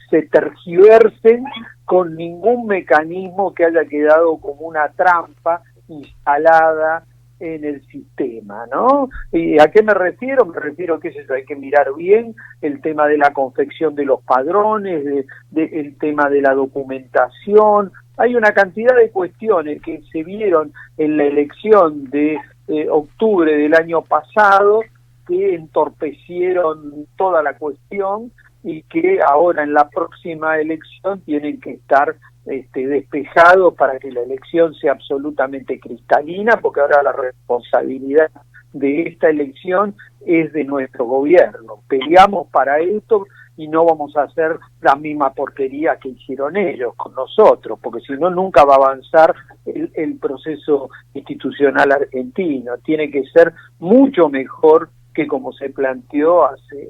se 0.09 0.21
tergiversen 0.23 1.45
con 1.85 2.15
ningún 2.15 2.67
mecanismo 2.67 3.53
que 3.53 3.63
haya 3.63 3.85
quedado 3.85 4.37
como 4.37 4.67
una 4.67 4.89
trampa 4.89 5.61
instalada 5.87 7.05
en 7.39 7.65
el 7.65 7.85
sistema, 7.87 8.65
¿no? 8.71 9.09
¿Y 9.31 9.59
a 9.59 9.67
qué 9.67 9.83
me 9.83 9.93
refiero? 9.93 10.45
Me 10.45 10.59
refiero 10.59 10.99
que 10.99 11.09
eso 11.09 11.33
hay 11.33 11.43
que 11.43 11.55
mirar 11.55 11.93
bien 11.95 12.33
el 12.61 12.81
tema 12.81 13.07
de 13.07 13.17
la 13.17 13.33
confección 13.33 13.93
de 13.95 14.05
los 14.05 14.21
padrones, 14.21 15.25
el 15.53 15.97
tema 15.97 16.29
de 16.29 16.41
la 16.41 16.53
documentación. 16.53 17.91
Hay 18.17 18.35
una 18.35 18.53
cantidad 18.53 18.95
de 18.95 19.09
cuestiones 19.09 19.81
que 19.81 20.01
se 20.11 20.23
vieron 20.23 20.71
en 20.97 21.17
la 21.17 21.25
elección 21.25 22.09
de 22.09 22.37
eh, 22.67 22.87
octubre 22.89 23.55
del 23.55 23.73
año 23.73 24.01
pasado 24.01 24.81
que 25.27 25.55
entorpecieron 25.55 27.07
toda 27.17 27.43
la 27.43 27.57
cuestión 27.57 28.31
y 28.63 28.83
que 28.83 29.19
ahora 29.21 29.63
en 29.63 29.73
la 29.73 29.89
próxima 29.89 30.57
elección 30.57 31.21
tienen 31.21 31.59
que 31.59 31.71
estar 31.71 32.15
este, 32.45 32.87
despejado 32.87 33.73
para 33.73 33.97
que 33.99 34.11
la 34.11 34.21
elección 34.21 34.73
sea 34.75 34.93
absolutamente 34.93 35.79
cristalina, 35.79 36.57
porque 36.61 36.81
ahora 36.81 37.03
la 37.03 37.11
responsabilidad 37.11 38.29
de 38.73 39.03
esta 39.03 39.29
elección 39.29 39.95
es 40.25 40.51
de 40.53 40.63
nuestro 40.63 41.05
gobierno. 41.05 41.79
Peleamos 41.87 42.47
para 42.49 42.79
esto 42.79 43.25
y 43.57 43.67
no 43.67 43.85
vamos 43.85 44.15
a 44.17 44.23
hacer 44.23 44.59
la 44.81 44.95
misma 44.95 45.33
porquería 45.33 45.97
que 45.97 46.09
hicieron 46.09 46.57
ellos 46.57 46.93
con 46.95 47.13
nosotros, 47.13 47.79
porque 47.81 48.01
si 48.01 48.13
no, 48.13 48.29
nunca 48.29 48.65
va 48.65 48.73
a 48.73 48.77
avanzar 48.77 49.33
el, 49.65 49.91
el 49.93 50.17
proceso 50.17 50.89
institucional 51.13 51.91
argentino. 51.91 52.77
Tiene 52.79 53.09
que 53.09 53.23
ser 53.29 53.53
mucho 53.79 54.29
mejor 54.29 54.89
que 55.13 55.25
como 55.25 55.53
se 55.53 55.69
planteó 55.69 56.45
hace, 56.45 56.89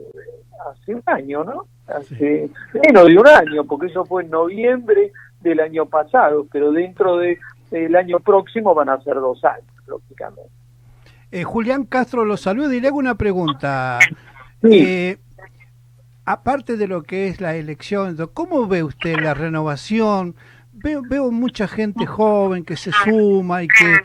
hace 0.71 0.95
un 0.95 1.03
año, 1.05 1.43
¿no? 1.43 1.67
Hace 1.87 2.49
menos 2.73 3.07
de 3.07 3.17
un 3.17 3.27
año, 3.27 3.63
porque 3.65 3.87
eso 3.87 4.05
fue 4.05 4.23
en 4.23 4.31
noviembre 4.31 5.11
del 5.41 5.59
año 5.59 5.85
pasado, 5.85 6.47
pero 6.51 6.71
dentro 6.71 7.17
de 7.17 7.37
el 7.71 7.95
año 7.95 8.19
próximo 8.19 8.73
van 8.73 8.89
a 8.89 9.01
ser 9.01 9.15
dos 9.15 9.43
años, 9.43 9.71
lógicamente. 9.87 10.49
Eh, 11.31 11.43
Julián 11.43 11.85
Castro 11.85 12.25
lo 12.25 12.37
saluda 12.37 12.73
y 12.73 12.79
le 12.79 12.87
hago 12.87 12.97
una 12.97 13.15
pregunta. 13.15 13.99
Eh, 14.63 15.17
aparte 16.23 16.77
de 16.77 16.87
lo 16.87 17.03
que 17.03 17.27
es 17.27 17.41
la 17.41 17.55
elección, 17.55 18.17
¿cómo 18.33 18.67
ve 18.67 18.83
usted 18.83 19.19
la 19.19 19.33
renovación? 19.33 20.35
Veo, 20.73 21.01
veo 21.07 21.31
mucha 21.31 21.67
gente 21.67 22.05
joven 22.05 22.65
que 22.65 22.75
se 22.75 22.91
suma 22.91 23.63
y 23.63 23.67
que 23.67 23.97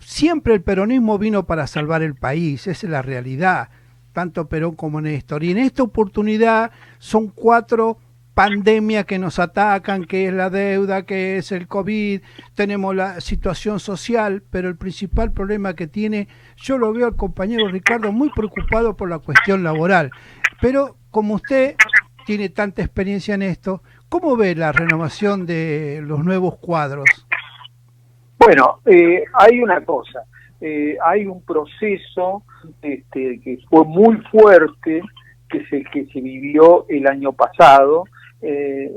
siempre 0.00 0.54
el 0.54 0.62
peronismo 0.62 1.18
vino 1.18 1.44
para 1.44 1.66
salvar 1.66 2.02
el 2.02 2.14
país, 2.14 2.66
esa 2.66 2.86
es 2.86 2.90
la 2.90 3.02
realidad, 3.02 3.68
tanto 4.12 4.48
Perón 4.48 4.74
como 4.74 5.00
Néstor. 5.00 5.44
Y 5.44 5.50
en 5.50 5.58
esta 5.58 5.82
oportunidad 5.82 6.70
son 6.98 7.28
cuatro 7.28 7.98
pandemia 8.34 9.04
que 9.04 9.18
nos 9.18 9.38
atacan, 9.38 10.04
que 10.04 10.28
es 10.28 10.34
la 10.34 10.48
deuda, 10.48 11.04
que 11.04 11.36
es 11.36 11.52
el 11.52 11.68
COVID, 11.68 12.22
tenemos 12.54 12.94
la 12.94 13.20
situación 13.20 13.78
social, 13.78 14.42
pero 14.50 14.68
el 14.68 14.76
principal 14.76 15.32
problema 15.32 15.74
que 15.74 15.86
tiene, 15.86 16.28
yo 16.56 16.78
lo 16.78 16.92
veo 16.92 17.06
al 17.06 17.16
compañero 17.16 17.68
Ricardo 17.68 18.10
muy 18.12 18.30
preocupado 18.30 18.96
por 18.96 19.10
la 19.10 19.18
cuestión 19.18 19.62
laboral. 19.62 20.10
Pero 20.60 20.96
como 21.10 21.34
usted 21.34 21.76
tiene 22.24 22.48
tanta 22.48 22.82
experiencia 22.82 23.34
en 23.34 23.42
esto, 23.42 23.82
¿cómo 24.08 24.36
ve 24.36 24.54
la 24.54 24.72
renovación 24.72 25.44
de 25.44 26.00
los 26.02 26.24
nuevos 26.24 26.56
cuadros? 26.56 27.04
Bueno, 28.38 28.80
eh, 28.86 29.24
hay 29.34 29.60
una 29.60 29.84
cosa, 29.84 30.24
eh, 30.60 30.96
hay 31.04 31.26
un 31.26 31.42
proceso 31.44 32.44
este, 32.82 33.40
que 33.40 33.58
fue 33.68 33.84
muy 33.84 34.16
fuerte, 34.30 35.02
que 35.48 35.64
se, 35.66 35.84
que 35.84 36.06
se 36.06 36.20
vivió 36.20 36.86
el 36.88 37.06
año 37.06 37.32
pasado, 37.32 38.04
eh, 38.40 38.90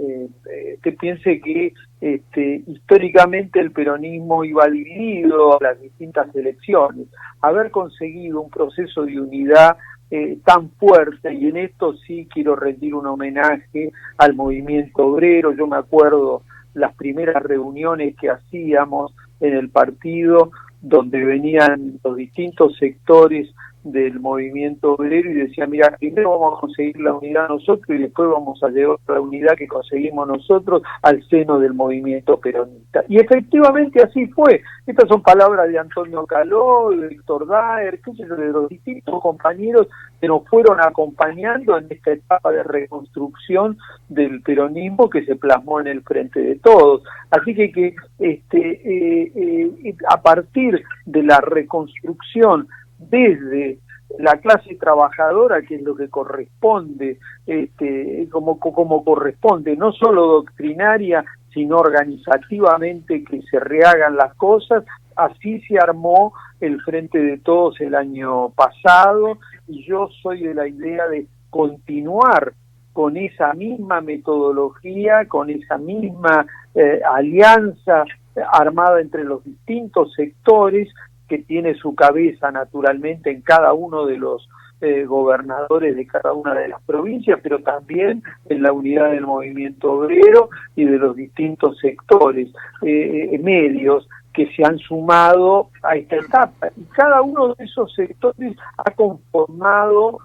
eh, 0.50 0.80
que 0.82 0.92
piense 0.94 1.40
que 1.40 1.74
este, 2.02 2.64
históricamente 2.66 3.60
el 3.60 3.72
peronismo 3.72 4.44
iba 4.44 4.68
dividido 4.68 5.60
a 5.60 5.64
las 5.64 5.82
distintas 5.82 6.34
elecciones. 6.36 7.08
Haber 7.42 7.70
conseguido 7.70 8.42
un 8.42 8.50
proceso 8.50 9.06
de 9.06 9.20
unidad 9.20 9.78
eh, 10.10 10.38
tan 10.46 10.70
fuerte, 10.72 11.34
y 11.34 11.48
en 11.48 11.58
esto 11.58 11.96
sí 12.08 12.28
quiero 12.32 12.56
rendir 12.56 12.96
un 12.96 13.08
homenaje 13.08 13.92
al 14.18 14.34
movimiento 14.34 15.06
obrero, 15.06 15.54
yo 15.54 15.68
me 15.68 15.78
acuerdo 15.78 16.44
las 16.74 16.96
primeras 16.96 17.42
reuniones 17.42 18.16
que 18.16 18.30
hacíamos 18.30 19.16
en 19.40 19.56
el 19.56 19.70
partido, 19.70 20.52
donde 20.86 21.26
venían 21.26 22.00
los 22.04 22.16
distintos 22.16 22.78
sectores 22.78 23.50
del 23.86 24.20
movimiento 24.20 24.94
obrero 24.94 25.30
y 25.30 25.36
decía, 25.36 25.68
mira, 25.68 25.96
primero 26.00 26.32
vamos 26.32 26.58
a 26.58 26.62
conseguir 26.62 27.00
la 27.00 27.14
unidad 27.14 27.48
nosotros 27.48 27.88
y 27.90 28.02
después 28.02 28.30
vamos 28.30 28.62
a 28.64 28.70
llevar 28.70 28.98
la 29.08 29.22
unidad 29.22 29.56
que 29.56 29.68
conseguimos 29.68 30.28
nosotros 30.28 30.82
al 31.04 31.24
seno 31.30 31.60
del 31.60 31.74
movimiento 31.74 32.38
peronista. 32.40 33.04
Y 33.08 33.20
efectivamente 33.20 34.02
así 34.02 34.26
fue. 34.28 34.62
Estas 34.88 35.08
son 35.08 35.22
palabras 35.22 35.70
de 35.70 35.78
Antonio 35.78 36.26
Caló, 36.26 36.90
de 36.90 37.08
Víctor 37.08 37.48
Daer, 37.48 38.02
de 38.02 38.48
los 38.48 38.70
distintos 38.70 39.22
compañeros 39.22 39.88
que 40.20 40.28
nos 40.28 40.48
fueron 40.48 40.80
acompañando 40.82 41.78
en 41.78 41.88
esta 41.90 42.12
etapa 42.12 42.52
de 42.52 42.64
reconstrucción 42.64 43.78
del 44.10 44.42
peronismo 44.42 45.10
que 45.10 45.26
se 45.26 45.36
plasmó 45.36 45.80
en 45.80 45.88
el 45.88 46.02
frente 46.02 46.40
de 46.40 46.56
todos. 46.56 47.04
Así 47.30 47.54
que, 47.54 47.96
este, 48.18 48.60
eh, 48.60 49.32
eh, 49.36 49.96
a 50.10 50.22
partir 50.22 50.84
de 51.06 51.24
la 51.24 51.40
reconstrucción 51.40 52.68
desde 52.98 53.80
la 54.20 54.38
clase 54.38 54.76
trabajadora, 54.76 55.62
que 55.62 55.76
es 55.76 55.82
lo 55.82 55.96
que 55.96 56.10
corresponde, 56.10 57.20
este, 57.46 58.28
como, 58.32 58.60
como 58.60 59.04
corresponde, 59.04 59.76
no 59.76 59.92
solo 59.92 60.28
doctrinaria, 60.28 61.26
sino 61.54 61.78
organizativamente 61.78 63.24
que 63.24 63.42
se 63.44 63.60
rehagan 63.60 64.16
las 64.16 64.34
cosas. 64.36 64.84
Así 65.16 65.62
se 65.62 65.78
armó 65.80 66.34
el 66.60 66.82
Frente 66.82 67.18
de 67.18 67.38
Todos 67.38 67.80
el 67.82 67.96
año 67.96 68.50
pasado 68.50 69.38
y 69.68 69.86
yo 69.88 70.10
soy 70.22 70.44
de 70.44 70.54
la 70.54 70.68
idea 70.68 71.08
de 71.08 71.28
continuar 71.50 72.54
con 72.94 73.18
esa 73.18 73.54
misma 73.54 74.02
metodología, 74.02 75.26
con 75.28 75.50
esa 75.50 75.78
misma 75.78 76.46
eh, 76.74 77.02
alianza 77.14 78.06
armada 78.52 79.02
entre 79.02 79.24
los 79.24 79.44
distintos 79.44 80.14
sectores 80.14 80.90
que 81.28 81.40
tiene 81.40 81.76
su 81.76 81.96
cabeza 81.96 82.52
naturalmente 82.52 83.32
en 83.32 83.42
cada 83.42 83.74
uno 83.74 84.06
de 84.06 84.18
los 84.18 84.48
eh, 84.82 85.06
gobernadores 85.06 85.96
de 85.96 86.06
cada 86.06 86.34
una 86.34 86.54
de 86.54 86.68
las 86.68 86.82
provincias, 86.82 87.40
pero 87.42 87.60
también 87.60 88.22
en 88.50 88.62
la 88.62 88.74
unidad 88.74 89.12
del 89.12 89.26
movimiento 89.26 89.94
obrero 89.94 90.50
y 90.76 90.84
de 90.84 90.98
los 90.98 91.16
distintos 91.16 91.78
sectores 91.80 92.50
eh, 92.82 93.30
eh, 93.32 93.40
medios 93.40 94.06
que 94.34 94.52
se 94.54 94.66
han 94.66 94.78
sumado 94.78 95.70
a 95.82 95.96
esta 95.96 96.18
etapa. 96.18 96.68
Y 96.76 96.84
cada 96.94 97.22
uno 97.22 97.56
de 97.56 97.64
esos 97.64 97.96
sectores 97.96 98.58
ha 98.78 98.92
conformado 98.92 100.20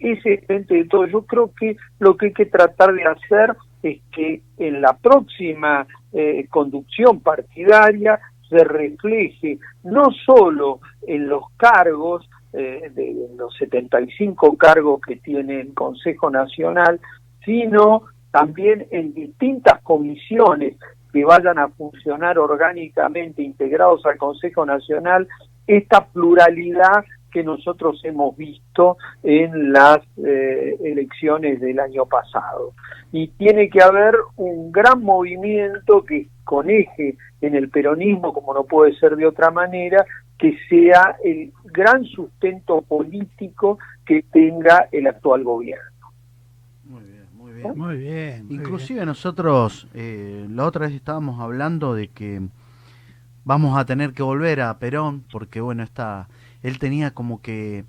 ese 0.00 0.38
frente 0.38 0.74
de 0.74 0.84
todo. 0.86 1.06
Yo 1.06 1.22
creo 1.22 1.52
que 1.58 1.76
lo 2.00 2.16
que 2.16 2.26
hay 2.26 2.32
que 2.32 2.46
tratar 2.46 2.92
de 2.92 3.04
hacer 3.04 3.56
es 3.84 4.00
que 4.10 4.42
en 4.58 4.82
la 4.82 4.96
próxima 4.98 5.86
conducción 6.50 7.20
partidaria 7.20 8.20
se 8.52 8.64
refleje 8.64 9.58
no 9.82 10.10
solo 10.26 10.80
en 11.06 11.26
los 11.26 11.44
cargos, 11.56 12.28
eh, 12.52 12.90
de 12.94 13.28
los 13.34 13.56
75 13.56 14.58
cargos 14.58 15.00
que 15.00 15.16
tiene 15.16 15.60
el 15.60 15.72
Consejo 15.72 16.30
Nacional, 16.30 17.00
sino 17.46 18.02
también 18.30 18.86
en 18.90 19.14
distintas 19.14 19.80
comisiones 19.82 20.76
que 21.14 21.24
vayan 21.24 21.58
a 21.58 21.68
funcionar 21.68 22.38
orgánicamente 22.38 23.42
integrados 23.42 24.04
al 24.04 24.18
Consejo 24.18 24.66
Nacional, 24.66 25.26
esta 25.66 26.04
pluralidad 26.06 27.04
que 27.32 27.42
nosotros 27.42 28.02
hemos 28.04 28.36
visto 28.36 28.98
en 29.22 29.72
las 29.72 30.00
eh, 30.18 30.76
elecciones 30.84 31.58
del 31.58 31.80
año 31.80 32.04
pasado. 32.04 32.72
Y 33.12 33.28
tiene 33.28 33.70
que 33.70 33.82
haber 33.82 34.14
un 34.36 34.70
gran 34.70 35.02
movimiento 35.02 36.04
que 36.04 36.28
con 36.44 36.70
eje 36.70 37.16
en 37.40 37.54
el 37.54 37.68
peronismo, 37.68 38.32
como 38.32 38.54
no 38.54 38.64
puede 38.64 38.94
ser 38.94 39.16
de 39.16 39.26
otra 39.26 39.50
manera, 39.50 40.04
que 40.38 40.56
sea 40.68 41.16
el 41.24 41.52
gran 41.64 42.04
sustento 42.04 42.82
político 42.82 43.78
que 44.04 44.24
tenga 44.24 44.88
el 44.90 45.06
actual 45.06 45.44
gobierno. 45.44 46.10
Muy 46.84 47.04
bien, 47.04 47.26
muy 47.32 47.52
bien. 47.52 47.78
Muy 47.78 47.96
bien 47.96 48.46
Inclusive 48.50 49.06
nosotros, 49.06 49.86
eh, 49.94 50.46
la 50.50 50.66
otra 50.66 50.86
vez 50.86 50.94
estábamos 50.94 51.40
hablando 51.40 51.94
de 51.94 52.08
que 52.08 52.40
vamos 53.44 53.78
a 53.78 53.84
tener 53.84 54.12
que 54.12 54.22
volver 54.22 54.60
a 54.60 54.78
Perón, 54.78 55.24
porque 55.30 55.60
bueno, 55.60 55.82
está, 55.82 56.28
él 56.62 56.78
tenía 56.78 57.12
como 57.12 57.40
que, 57.40 57.84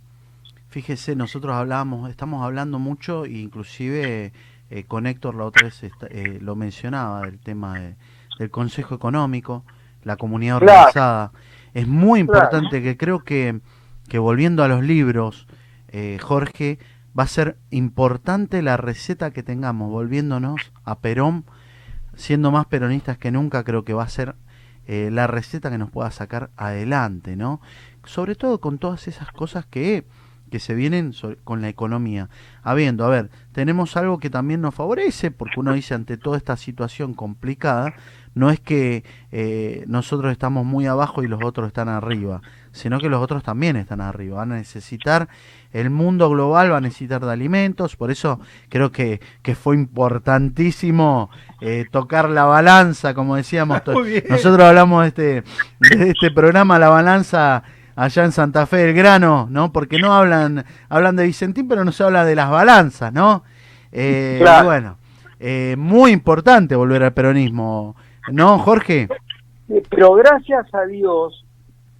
fíjese, 0.69 1.15
nosotros 1.15 1.55
hablábamos, 1.55 2.09
estamos 2.09 2.43
hablando 2.43 2.79
mucho, 2.79 3.25
inclusive 3.25 4.31
eh, 4.69 4.83
con 4.85 5.05
Héctor 5.05 5.35
la 5.35 5.45
otra 5.45 5.65
vez 5.65 5.83
eh, 5.83 6.39
lo 6.41 6.55
mencionaba, 6.55 7.21
del 7.21 7.39
tema 7.39 7.79
de 7.79 7.95
del 8.39 8.49
Consejo 8.49 8.95
Económico, 8.95 9.63
la 10.03 10.17
comunidad 10.17 10.57
organizada. 10.57 11.31
Es 11.73 11.87
muy 11.87 12.19
importante 12.19 12.81
que 12.81 12.97
creo 12.97 13.23
que, 13.23 13.59
que 14.07 14.19
volviendo 14.19 14.63
a 14.63 14.67
los 14.67 14.83
libros, 14.83 15.47
eh, 15.87 16.17
Jorge, 16.21 16.79
va 17.17 17.23
a 17.23 17.27
ser 17.27 17.57
importante 17.69 18.61
la 18.61 18.77
receta 18.77 19.31
que 19.31 19.43
tengamos, 19.43 19.89
volviéndonos 19.89 20.71
a 20.83 20.99
Perón, 20.99 21.45
siendo 22.15 22.51
más 22.51 22.65
peronistas 22.65 23.17
que 23.17 23.31
nunca, 23.31 23.63
creo 23.63 23.83
que 23.83 23.93
va 23.93 24.03
a 24.03 24.09
ser 24.09 24.35
eh, 24.85 25.09
la 25.11 25.27
receta 25.27 25.71
que 25.71 25.77
nos 25.77 25.89
pueda 25.89 26.11
sacar 26.11 26.49
adelante, 26.57 27.35
¿no? 27.35 27.61
Sobre 28.03 28.35
todo 28.35 28.59
con 28.59 28.77
todas 28.77 29.07
esas 29.07 29.31
cosas 29.31 29.65
que 29.65 30.05
que 30.53 30.59
se 30.59 30.75
vienen 30.75 31.13
con 31.43 31.63
la 31.63 31.69
economía. 31.69 32.29
Habiendo, 32.61 33.05
a 33.05 33.09
ver, 33.09 33.31
tenemos 33.53 33.97
algo 33.97 34.19
que 34.19 34.29
también 34.29 34.61
nos 34.61 34.75
favorece, 34.75 35.31
porque 35.31 35.59
uno 35.59 35.73
dice 35.73 35.95
ante 35.95 36.15
toda 36.15 36.37
esta 36.37 36.57
situación 36.57 37.15
complicada, 37.15 37.95
no 38.35 38.49
es 38.49 38.59
que 38.59 39.03
eh, 39.31 39.83
nosotros 39.87 40.31
estamos 40.31 40.65
muy 40.65 40.87
abajo 40.87 41.23
y 41.23 41.27
los 41.27 41.43
otros 41.43 41.67
están 41.67 41.89
arriba, 41.89 42.41
sino 42.71 42.99
que 42.99 43.09
los 43.09 43.21
otros 43.21 43.43
también 43.43 43.75
están 43.75 44.01
arriba. 44.01 44.37
Van 44.37 44.51
a 44.51 44.55
necesitar, 44.55 45.27
el 45.71 45.89
mundo 45.89 46.29
global 46.29 46.71
va 46.71 46.77
a 46.77 46.81
necesitar 46.81 47.23
de 47.23 47.31
alimentos, 47.31 47.95
por 47.95 48.11
eso 48.11 48.39
creo 48.69 48.91
que, 48.91 49.21
que 49.41 49.55
fue 49.55 49.75
importantísimo 49.75 51.29
eh, 51.61 51.85
tocar 51.91 52.29
la 52.29 52.45
balanza, 52.45 53.13
como 53.13 53.35
decíamos. 53.35 53.81
Nosotros 54.29 54.61
hablamos 54.67 55.03
de 55.03 55.07
este, 55.07 55.23
de 55.97 56.09
este 56.09 56.31
programa, 56.31 56.79
la 56.79 56.89
balanza 56.89 57.63
allá 57.95 58.25
en 58.25 58.31
Santa 58.31 58.65
Fe 58.65 58.77
del 58.77 58.95
Grano, 58.95 59.47
¿no? 59.49 59.71
Porque 59.71 59.99
no 59.99 60.13
hablan, 60.13 60.65
hablan 60.89 61.15
de 61.15 61.25
Vicentín, 61.25 61.67
pero 61.67 61.85
no 61.85 61.91
se 61.91 62.03
habla 62.03 62.25
de 62.25 62.35
las 62.35 62.49
balanzas, 62.49 63.13
¿no? 63.13 63.43
Eh, 63.91 64.43
Bueno, 64.63 64.97
eh, 65.39 65.75
muy 65.77 66.11
importante 66.11 66.75
volver 66.75 67.03
al 67.03 67.13
peronismo, 67.13 67.95
¿no, 68.31 68.59
Jorge? 68.59 69.07
Pero 69.89 70.13
gracias 70.13 70.73
a 70.73 70.85
Dios, 70.85 71.45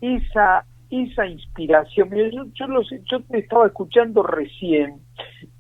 esa 0.02 0.66
esa 1.02 1.26
inspiración, 1.26 2.10
yo, 2.12 2.46
yo, 2.54 2.82
yo 3.10 3.22
te 3.24 3.40
estaba 3.40 3.66
escuchando 3.66 4.22
recién 4.22 5.02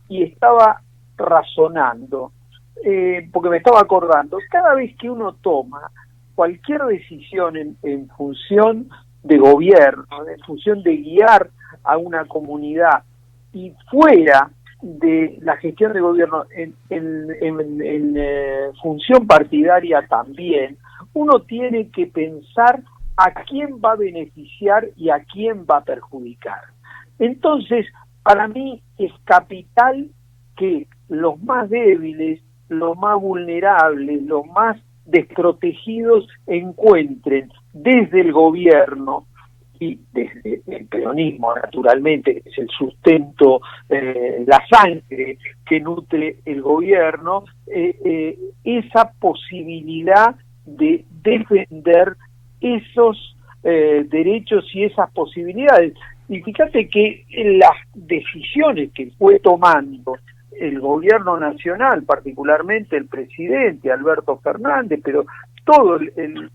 y 0.07 0.21
estaba 0.21 0.81
razonando, 1.17 2.31
eh, 2.85 3.27
porque 3.31 3.49
me 3.49 3.57
estaba 3.57 3.79
acordando, 3.79 4.37
cada 4.51 4.75
vez 4.75 4.95
que 4.97 5.09
uno 5.09 5.33
toma 5.41 5.89
cualquier 6.35 6.83
decisión 6.83 7.57
en, 7.57 7.77
en 7.81 8.07
función 8.09 8.89
de 9.23 9.37
gobierno, 9.37 10.05
en 10.27 10.39
función 10.45 10.83
de 10.83 10.97
guiar 10.97 11.49
a 11.83 11.97
una 11.97 12.25
comunidad 12.25 13.03
y 13.53 13.73
fuera 13.89 14.51
de 14.83 15.37
la 15.41 15.55
gestión 15.57 15.93
de 15.93 16.01
gobierno 16.01 16.43
en, 16.51 16.75
eh, 18.17 18.69
función 18.81 19.25
partidaria 19.25 20.05
también, 20.09 20.77
uno 21.13 21.39
tiene 21.41 21.89
que 21.89 22.07
pensar 22.07 22.83
a 23.15 23.31
quién 23.45 23.79
va 23.83 23.93
a 23.93 23.95
beneficiar 23.95 24.89
y 24.97 25.09
a 25.09 25.23
quién 25.23 25.65
va 25.69 25.77
a 25.77 25.83
perjudicar. 25.83 26.59
Entonces, 27.17 27.85
para 28.23 28.49
mí 28.49 28.81
es 28.97 29.11
capital 29.23 30.09
que 30.57 30.87
los 31.07 31.41
más 31.41 31.69
débiles, 31.69 32.41
los 32.67 32.97
más 32.97 33.21
vulnerables, 33.21 34.21
los 34.23 34.45
más 34.47 34.77
desprotegidos 35.05 36.27
encuentren 36.45 37.49
desde 37.71 38.19
el 38.19 38.33
gobierno 38.33 39.27
y 39.83 39.99
desde 40.13 40.61
el 40.67 40.85
peronismo, 40.87 41.53
naturalmente, 41.55 42.41
es 42.45 42.57
el 42.57 42.69
sustento, 42.69 43.59
eh, 43.89 44.43
la 44.47 44.63
sangre 44.69 45.37
que 45.65 45.79
nutre 45.79 46.37
el 46.45 46.61
gobierno, 46.61 47.43
eh, 47.67 47.95
eh, 48.05 48.37
esa 48.63 49.11
posibilidad 49.19 50.35
de 50.65 51.03
defender 51.23 52.15
esos 52.61 53.29
derechos 53.63 54.65
y 54.73 54.83
esas 54.83 55.09
posibilidades. 55.11 55.93
Y 56.27 56.41
fíjate 56.41 56.89
que 56.89 57.23
las 57.57 57.77
decisiones 57.93 58.91
que 58.91 59.09
fue 59.17 59.39
tomando 59.39 60.17
el 60.59 60.81
gobierno 60.81 61.39
nacional, 61.39 62.03
particularmente 62.03 62.97
el 62.97 63.07
presidente 63.07 63.89
Alberto 63.89 64.37
Fernández, 64.43 64.99
pero 65.01 65.25
todo 65.65 65.97
el, 65.97 66.51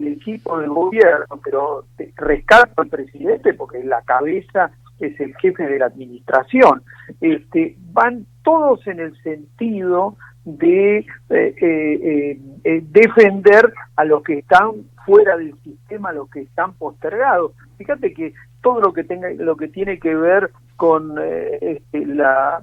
equipo 0.00 0.58
del 0.58 0.70
gobierno, 0.70 1.40
pero 1.42 1.84
rescato 2.16 2.82
al 2.82 2.88
presidente 2.88 3.54
porque 3.54 3.82
la 3.84 4.02
cabeza 4.02 4.70
es 4.98 5.18
el 5.20 5.34
jefe 5.36 5.64
de 5.64 5.78
la 5.78 5.86
administración, 5.86 6.82
este, 7.20 7.76
van 7.92 8.26
todos 8.42 8.86
en 8.86 9.00
el 9.00 9.22
sentido 9.22 10.16
de 10.44 10.98
eh, 10.98 11.04
eh, 11.30 12.38
eh, 12.64 12.82
defender 12.90 13.72
a 13.96 14.04
los 14.04 14.22
que 14.22 14.38
están 14.38 14.70
fuera 15.04 15.36
del 15.36 15.54
sistema, 15.62 16.10
a 16.10 16.12
los 16.12 16.30
que 16.30 16.42
están 16.42 16.72
postergados. 16.74 17.52
Fíjate 17.78 18.14
que 18.14 18.32
todo 18.62 18.80
lo 18.80 18.92
que 18.92 19.04
tenga 19.04 19.28
lo 19.32 19.56
que 19.56 19.68
tiene 19.68 19.98
que 19.98 20.14
ver 20.14 20.50
con 20.76 21.16
este, 21.18 22.06
la, 22.06 22.62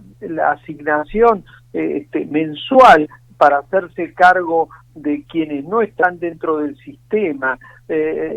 asignación 0.50 1.44
este, 1.74 2.26
mensual 2.26 3.10
para 3.44 3.58
hacerse 3.58 4.14
cargo 4.14 4.70
de 4.96 5.26
quienes 5.26 5.66
no 5.66 5.82
están 5.82 6.18
dentro 6.18 6.60
del 6.60 6.78
sistema, 6.78 7.60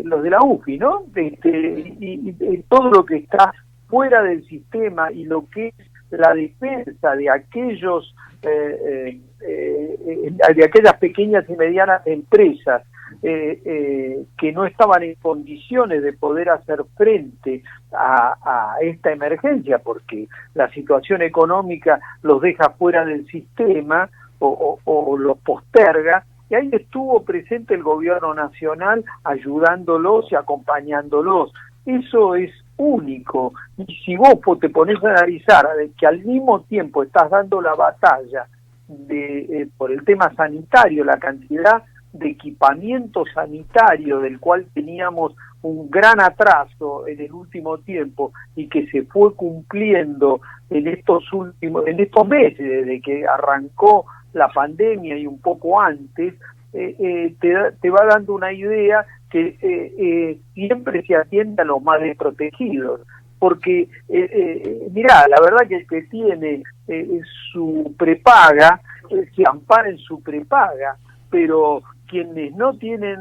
los 0.03 0.21
de 0.21 0.29
la 0.29 0.41
UFI, 0.43 0.77
¿no? 0.77 1.03
Este, 1.15 1.95
y, 1.97 2.63
todo 2.67 2.91
lo 2.91 3.05
que 3.05 3.15
está 3.15 3.53
fuera 3.87 4.21
del 4.21 4.45
sistema 4.47 5.09
y 5.09 5.23
lo 5.23 5.47
que 5.47 5.69
es 5.69 5.75
la 6.09 6.33
defensa 6.33 7.15
de 7.15 7.29
aquellos 7.29 8.13
eh, 8.41 9.21
eh, 9.47 10.31
de 10.55 10.65
aquellas 10.65 10.95
pequeñas 10.95 11.49
y 11.49 11.53
medianas 11.53 12.05
empresas 12.05 12.83
eh, 13.23 14.25
que 14.37 14.51
no 14.51 14.65
estaban 14.65 15.03
en 15.03 15.15
condiciones 15.15 16.03
de 16.03 16.11
poder 16.11 16.49
hacer 16.49 16.83
frente 16.97 17.63
a, 17.93 18.75
esta 18.81 19.13
emergencia 19.13 19.79
porque 19.79 20.27
la 20.53 20.69
situación 20.71 21.21
económica 21.21 22.01
los 22.23 22.41
deja 22.41 22.71
fuera 22.71 23.05
del 23.05 23.25
sistema 23.27 24.09
o, 24.39 24.79
o 24.83 25.17
los 25.17 25.37
posterga 25.39 26.25
y 26.49 26.55
ahí 26.55 26.69
estuvo 26.71 27.23
presente 27.23 27.73
el 27.73 27.83
gobierno 27.83 28.33
nacional 28.33 29.03
ayudándolos 29.23 30.31
y 30.31 30.35
acompañándolos. 30.35 31.51
Eso 31.85 32.35
es 32.35 32.51
único. 32.77 33.53
Y 33.77 33.85
si 34.05 34.15
vos 34.15 34.37
te 34.59 34.69
pones 34.69 35.03
a 35.03 35.09
analizar 35.09 35.67
de 35.77 35.91
que 35.97 36.07
al 36.07 36.23
mismo 36.23 36.61
tiempo 36.61 37.03
estás 37.03 37.29
dando 37.29 37.61
la 37.61 37.73
batalla 37.73 38.47
de, 38.87 39.39
eh, 39.39 39.67
por 39.77 39.91
el 39.91 40.03
tema 40.05 40.33
sanitario, 40.35 41.03
la 41.03 41.17
cantidad 41.17 41.83
de 42.13 42.29
equipamiento 42.29 43.25
sanitario 43.33 44.19
del 44.19 44.39
cual 44.39 44.65
teníamos 44.73 45.35
un 45.61 45.89
gran 45.89 46.21
atraso 46.21 47.05
en 47.07 47.19
el 47.19 47.31
último 47.33 47.79
tiempo 47.79 48.31
y 48.55 48.67
que 48.69 48.87
se 48.87 49.03
fue 49.03 49.33
cumpliendo 49.35 50.39
en 50.69 50.87
estos 50.87 51.31
últimos 51.33 51.85
en 51.87 51.99
estos 51.99 52.27
meses 52.27 52.57
desde 52.57 53.01
que 53.01 53.25
arrancó 53.27 54.05
la 54.37 54.49
pandemia 54.49 55.17
y 55.17 55.27
un 55.27 55.39
poco 55.39 55.79
antes 55.81 56.33
eh, 56.73 56.95
eh, 56.99 57.35
te, 57.81 57.89
va 57.89 58.05
dando 58.05 58.35
una 58.35 58.53
idea 58.53 59.05
que 59.29 59.57
eh, 59.61 59.93
eh, 59.97 60.39
siempre 60.53 61.03
se 61.05 61.15
atienda 61.15 61.63
a 61.63 61.65
los 61.65 61.81
más 61.81 62.01
desprotegidos. 62.01 63.01
Porque, 63.39 63.81
eh, 63.81 63.89
eh 64.09 64.87
mirá, 64.91 65.27
la 65.27 65.39
verdad 65.41 65.67
que 65.67 65.77
el 65.77 65.87
que 65.87 66.03
tiene 66.03 66.63
su 67.51 67.93
prepaga, 67.97 68.81
se 69.09 69.43
ampara 69.47 69.89
en 69.89 69.97
su 69.99 70.21
prepaga, 70.21 70.97
pero 71.29 71.83
quienes 72.07 72.55
no 72.55 72.77
tienen 72.77 73.19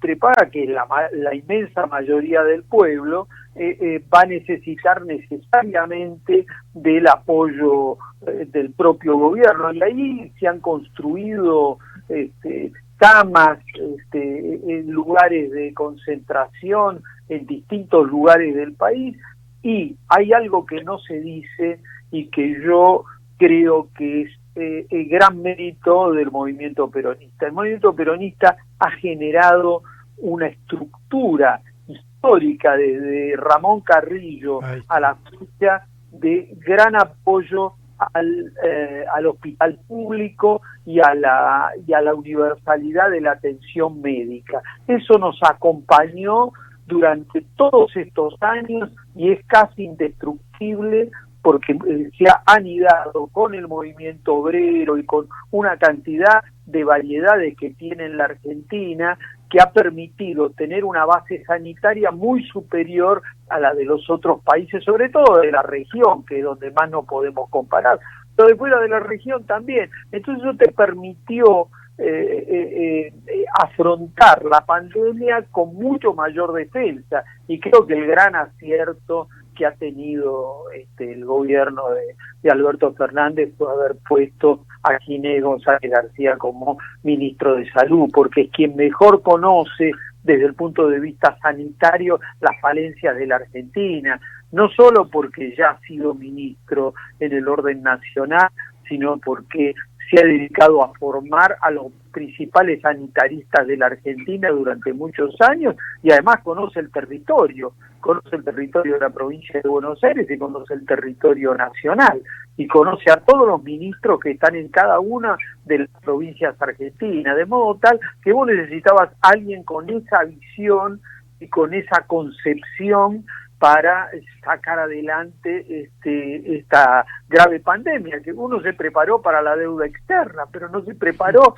prepaga, 0.00 0.48
que 0.50 0.64
es 0.64 0.70
la, 0.70 0.86
la, 1.12 1.34
inmensa 1.34 1.86
mayoría 1.86 2.42
del 2.44 2.62
pueblo, 2.62 3.28
va 3.56 4.20
a 4.20 4.26
necesitar 4.26 5.04
necesariamente 5.04 6.46
del 6.72 7.06
apoyo 7.08 7.98
del 8.20 8.72
propio 8.72 9.16
gobierno. 9.16 9.72
Y 9.72 9.82
ahí 9.82 10.32
se 10.38 10.48
han 10.48 10.60
construido 10.60 11.78
este, 12.08 12.72
camas, 12.96 13.58
este, 13.74 14.60
en 14.78 14.90
lugares 14.90 15.50
de 15.52 15.72
concentración 15.72 17.02
en 17.28 17.46
distintos 17.46 18.08
lugares 18.08 18.54
del 18.54 18.74
país 18.74 19.16
y 19.62 19.96
hay 20.08 20.32
algo 20.32 20.66
que 20.66 20.82
no 20.82 20.98
se 20.98 21.20
dice 21.20 21.80
y 22.10 22.26
que 22.26 22.60
yo 22.62 23.04
creo 23.36 23.88
que 23.96 24.22
es 24.22 24.30
eh, 24.56 24.86
el 24.90 25.08
gran 25.08 25.40
mérito 25.42 26.12
del 26.12 26.30
movimiento 26.30 26.90
peronista. 26.90 27.46
El 27.46 27.52
movimiento 27.52 27.94
peronista 27.94 28.56
ha 28.78 28.90
generado 28.92 29.82
una 30.16 30.46
estructura 30.46 31.60
histórica 31.86 32.76
desde 32.76 33.36
Ramón 33.36 33.80
Carrillo 33.82 34.60
a 34.88 35.00
la 35.00 35.16
fecha 35.16 35.86
de 36.10 36.56
gran 36.66 36.96
apoyo 36.96 37.74
al, 37.98 38.52
eh, 38.64 39.04
al 39.14 39.26
hospital 39.26 39.78
público 39.86 40.62
y 40.86 41.00
a, 41.00 41.14
la, 41.14 41.70
y 41.86 41.92
a 41.92 42.00
la 42.00 42.14
universalidad 42.14 43.10
de 43.10 43.20
la 43.20 43.32
atención 43.32 44.00
médica. 44.00 44.62
Eso 44.86 45.18
nos 45.18 45.38
acompañó 45.42 46.52
durante 46.86 47.42
todos 47.56 47.94
estos 47.96 48.34
años 48.40 48.90
y 49.14 49.32
es 49.32 49.44
casi 49.46 49.84
indestructible 49.84 51.10
porque 51.42 51.72
eh, 51.72 52.10
se 52.18 52.28
ha 52.28 52.42
anidado 52.46 53.28
con 53.28 53.54
el 53.54 53.68
movimiento 53.68 54.34
obrero 54.34 54.98
y 54.98 55.04
con 55.04 55.28
una 55.50 55.76
cantidad 55.76 56.42
de 56.66 56.84
variedades 56.84 57.56
que 57.56 57.70
tiene 57.70 58.08
la 58.08 58.24
Argentina 58.24 59.18
que 59.50 59.60
ha 59.60 59.72
permitido 59.72 60.50
tener 60.50 60.84
una 60.84 61.04
base 61.04 61.44
sanitaria 61.44 62.10
muy 62.10 62.44
superior 62.48 63.22
a 63.48 63.58
la 63.58 63.74
de 63.74 63.84
los 63.84 64.08
otros 64.10 64.42
países, 64.42 64.84
sobre 64.84 65.08
todo 65.08 65.38
de 65.40 65.50
la 65.50 65.62
región, 65.62 66.24
que 66.26 66.38
es 66.38 66.44
donde 66.44 66.70
más 66.70 66.90
no 66.90 67.04
podemos 67.04 67.48
comparar, 67.50 67.98
pero 68.36 68.48
de 68.48 68.56
fuera 68.56 68.78
de 68.80 68.88
la 68.88 69.00
región 69.00 69.44
también. 69.44 69.90
Entonces 70.12 70.44
eso 70.44 70.56
te 70.56 70.70
permitió 70.72 71.68
eh, 72.00 72.44
eh, 72.48 73.12
eh, 73.26 73.44
afrontar 73.58 74.44
la 74.44 74.60
pandemia 74.64 75.44
con 75.50 75.74
mucho 75.74 76.14
mayor 76.14 76.52
defensa 76.52 77.24
y 77.48 77.58
creo 77.58 77.86
que 77.88 77.94
el 77.94 78.06
gran 78.06 78.36
acierto 78.36 79.28
que 79.58 79.66
ha 79.66 79.72
tenido 79.72 80.70
este, 80.72 81.12
el 81.12 81.24
gobierno 81.24 81.82
de, 81.90 82.50
Alberto 82.50 82.94
Fernández 82.94 83.52
fue 83.58 83.70
haber 83.70 83.96
puesto 84.08 84.64
a 84.84 84.98
Ginés 85.00 85.42
González 85.42 85.90
García 85.90 86.38
como 86.38 86.78
ministro 87.02 87.56
de 87.56 87.70
Salud, 87.72 88.08
porque 88.14 88.42
es 88.42 88.50
quien 88.50 88.74
mejor 88.76 89.20
conoce 89.20 89.90
desde 90.22 90.46
el 90.46 90.54
punto 90.54 90.88
de 90.88 91.00
vista 91.00 91.36
sanitario 91.42 92.20
las 92.40 92.58
falencias 92.60 93.16
de 93.16 93.26
la 93.26 93.36
Argentina, 93.36 94.18
no 94.52 94.70
solo 94.70 95.08
porque 95.08 95.54
ya 95.56 95.70
ha 95.70 95.80
sido 95.80 96.14
ministro 96.14 96.94
en 97.20 97.32
el 97.32 97.46
orden 97.48 97.82
nacional, 97.82 98.48
sino 98.88 99.18
porque 99.18 99.74
se 100.10 100.20
ha 100.20 100.24
dedicado 100.24 100.82
a 100.82 100.92
formar 100.94 101.56
a 101.60 101.70
los 101.70 101.92
principales 102.12 102.80
sanitaristas 102.80 103.66
de 103.66 103.76
la 103.76 103.86
Argentina 103.86 104.48
durante 104.50 104.92
muchos 104.92 105.38
años 105.40 105.76
y 106.02 106.10
además 106.10 106.36
conoce 106.42 106.80
el 106.80 106.90
territorio, 106.90 107.74
conoce 108.00 108.36
el 108.36 108.44
territorio 108.44 108.94
de 108.94 109.00
la 109.00 109.10
provincia 109.10 109.60
de 109.60 109.68
Buenos 109.68 110.02
Aires 110.02 110.30
y 110.30 110.38
conoce 110.38 110.74
el 110.74 110.86
territorio 110.86 111.54
nacional 111.54 112.22
y 112.56 112.66
conoce 112.66 113.10
a 113.10 113.16
todos 113.16 113.46
los 113.46 113.62
ministros 113.62 114.20
que 114.20 114.32
están 114.32 114.56
en 114.56 114.68
cada 114.68 115.00
una 115.00 115.36
de 115.64 115.78
las 115.80 115.88
provincias 116.02 116.60
argentinas, 116.60 117.36
de 117.36 117.46
modo 117.46 117.78
tal 117.80 118.00
que 118.22 118.32
vos 118.32 118.46
necesitabas 118.46 119.10
alguien 119.20 119.62
con 119.64 119.88
esa 119.90 120.24
visión 120.24 121.00
y 121.40 121.48
con 121.48 121.74
esa 121.74 122.02
concepción 122.06 123.24
para 123.58 124.08
sacar 124.44 124.78
adelante 124.78 125.82
este, 125.82 126.58
esta 126.58 127.04
grave 127.28 127.60
pandemia, 127.60 128.20
que 128.20 128.32
uno 128.32 128.60
se 128.60 128.72
preparó 128.72 129.20
para 129.20 129.42
la 129.42 129.56
deuda 129.56 129.86
externa, 129.86 130.44
pero 130.50 130.68
no 130.68 130.82
se 130.84 130.94
preparó 130.94 131.56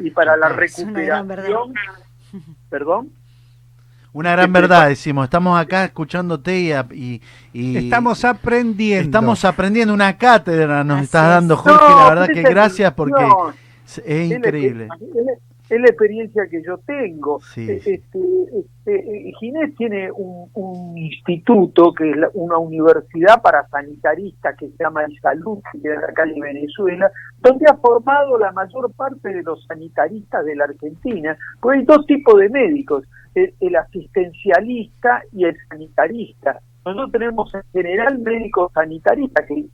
y 0.00 0.10
para 0.10 0.36
la 0.36 0.48
recuperación. 0.48 1.74
Perdón. 2.68 3.10
Una 4.16 4.32
gran 4.32 4.50
verdad, 4.50 4.88
decimos. 4.88 5.24
Estamos 5.24 5.60
acá 5.60 5.84
escuchándote 5.84 6.58
y, 6.94 7.20
y, 7.52 7.76
estamos 7.76 8.24
aprendiendo. 8.24 9.04
Estamos 9.04 9.44
aprendiendo 9.44 9.92
una 9.92 10.16
cátedra, 10.16 10.82
nos 10.84 11.02
estás 11.02 11.28
dando, 11.28 11.54
Jorge. 11.54 11.94
la 11.94 12.08
verdad 12.08 12.28
que 12.32 12.42
gracias 12.42 12.94
porque 12.94 13.28
es 14.06 14.30
increíble 14.30 14.88
es 15.68 15.80
la 15.80 15.88
experiencia 15.88 16.46
que 16.48 16.62
yo 16.62 16.78
tengo. 16.78 17.40
Este, 17.56 17.98
este, 18.04 19.32
Ginés 19.40 19.74
tiene 19.76 20.10
un, 20.12 20.96
instituto 20.96 21.92
que 21.92 22.10
es 22.10 22.16
una 22.34 22.58
universidad 22.58 23.42
para 23.42 23.66
sanitaristas 23.68 24.56
que 24.56 24.68
se 24.68 24.76
llama 24.78 25.02
Salud, 25.20 25.58
que 25.72 25.82
queda 25.82 26.00
acá 26.08 26.24
en 26.24 26.40
Venezuela, 26.40 27.10
donde 27.38 27.66
ha 27.68 27.76
formado 27.76 28.38
la 28.38 28.52
mayor 28.52 28.92
parte 28.94 29.28
de 29.28 29.42
los 29.42 29.64
sanitaristas 29.66 30.44
de 30.44 30.56
la 30.56 30.64
Argentina, 30.64 31.36
porque 31.60 31.78
hay 31.78 31.84
dos 31.84 32.06
tipos 32.06 32.38
de 32.38 32.48
médicos, 32.48 33.04
el, 33.34 33.76
asistencialista 33.76 35.22
y 35.32 35.44
el 35.44 35.56
sanitarista. 35.68 36.60
Nosotros 36.84 37.12
tenemos 37.12 37.54
en 37.54 37.62
general 37.72 38.18
médicos 38.20 38.72
sanitaristas, 38.72 39.46
que, 39.46 39.66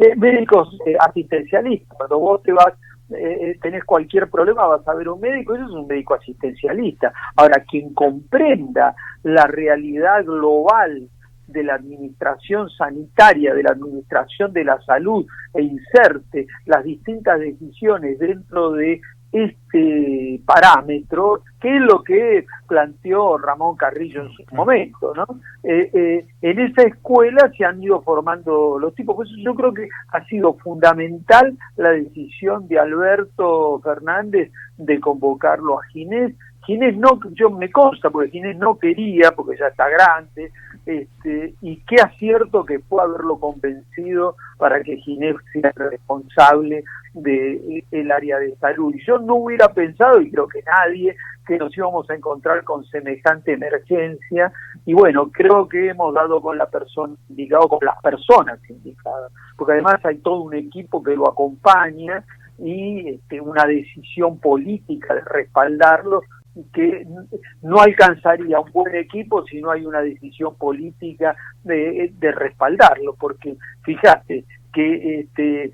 eh, 0.00 0.16
médicos 0.16 0.76
eh, 0.86 0.96
asistencialistas. 1.00 1.96
Cuando 1.96 2.18
vos 2.18 2.42
te 2.42 2.52
vas 2.52 2.74
eh, 3.10 3.50
eh, 3.50 3.58
tenés 3.62 3.84
cualquier 3.84 4.28
problema, 4.28 4.66
vas 4.66 4.86
a 4.86 4.94
ver 4.94 5.08
un 5.08 5.20
médico, 5.20 5.54
eso 5.54 5.64
es 5.64 5.70
un 5.70 5.86
médico 5.86 6.14
asistencialista. 6.14 7.12
Ahora, 7.36 7.64
quien 7.68 7.94
comprenda 7.94 8.94
la 9.22 9.46
realidad 9.46 10.24
global 10.24 11.08
de 11.46 11.64
la 11.64 11.76
administración 11.76 12.68
sanitaria, 12.68 13.54
de 13.54 13.62
la 13.62 13.70
administración 13.70 14.52
de 14.52 14.64
la 14.64 14.80
salud 14.82 15.26
e 15.54 15.62
inserte 15.62 16.46
las 16.66 16.84
distintas 16.84 17.40
decisiones 17.40 18.18
dentro 18.18 18.72
de 18.72 19.00
este 19.30 20.40
parámetro, 20.46 21.42
que 21.60 21.76
es 21.76 21.82
lo 21.82 22.02
que 22.02 22.46
planteó 22.66 23.36
Ramón 23.36 23.76
Carrillo 23.76 24.22
en 24.22 24.32
su 24.32 24.42
momento, 24.52 25.12
¿no? 25.14 25.26
Eh, 25.62 25.90
eh, 25.92 26.26
en 26.40 26.58
esa 26.60 26.82
escuela 26.82 27.50
se 27.56 27.64
han 27.64 27.82
ido 27.82 28.00
formando 28.02 28.78
los 28.78 28.94
tipos, 28.94 29.16
pues 29.16 29.28
yo 29.38 29.54
creo 29.54 29.74
que 29.74 29.88
ha 30.12 30.24
sido 30.26 30.54
fundamental 30.54 31.56
la 31.76 31.90
decisión 31.90 32.68
de 32.68 32.78
Alberto 32.78 33.80
Fernández 33.82 34.50
de 34.76 35.00
convocarlo 35.00 35.78
a 35.78 35.84
Ginés. 35.86 36.34
Ginés 36.64 36.96
no, 36.96 37.18
yo 37.32 37.50
me 37.50 37.70
consta, 37.70 38.10
porque 38.10 38.30
Ginés 38.30 38.56
no 38.56 38.78
quería, 38.78 39.32
porque 39.32 39.58
ya 39.58 39.66
está 39.66 39.88
grande, 39.88 40.52
este, 40.88 41.54
y 41.60 41.84
qué 41.84 41.96
acierto 41.96 42.64
que 42.64 42.78
fue 42.78 43.02
haberlo 43.02 43.38
convencido 43.38 44.36
para 44.56 44.82
que 44.82 44.96
Ginés 44.96 45.36
sea 45.52 45.70
responsable 45.76 46.82
del 47.12 47.84
el 47.90 48.10
área 48.10 48.38
de 48.38 48.56
salud. 48.56 48.94
Y 48.94 49.04
yo 49.04 49.18
no 49.18 49.34
hubiera 49.34 49.68
pensado, 49.68 50.18
y 50.22 50.30
creo 50.30 50.48
que 50.48 50.62
nadie, 50.62 51.14
que 51.46 51.58
nos 51.58 51.76
íbamos 51.76 52.08
a 52.08 52.14
encontrar 52.14 52.64
con 52.64 52.86
semejante 52.86 53.52
emergencia. 53.52 54.50
Y 54.86 54.94
bueno, 54.94 55.30
creo 55.30 55.68
que 55.68 55.90
hemos 55.90 56.14
dado 56.14 56.40
con 56.40 56.56
la 56.56 56.70
persona 56.70 57.14
indicada, 57.28 57.68
con 57.68 57.80
las 57.82 58.00
personas 58.00 58.58
indicadas, 58.70 59.30
porque 59.58 59.74
además 59.74 60.02
hay 60.04 60.16
todo 60.20 60.40
un 60.40 60.54
equipo 60.54 61.02
que 61.02 61.14
lo 61.14 61.28
acompaña 61.28 62.24
y 62.58 63.10
este, 63.10 63.42
una 63.42 63.66
decisión 63.66 64.40
política 64.40 65.14
de 65.14 65.20
respaldarlo 65.20 66.22
que 66.72 67.06
no 67.62 67.80
alcanzaría 67.80 68.60
un 68.60 68.72
buen 68.72 68.94
equipo 68.96 69.44
si 69.44 69.60
no 69.60 69.70
hay 69.70 69.84
una 69.84 70.00
decisión 70.00 70.56
política 70.56 71.36
de, 71.64 72.12
respaldarlo, 72.20 73.14
porque 73.18 73.56
fíjate 73.82 74.44
que 74.72 75.20
este, 75.20 75.70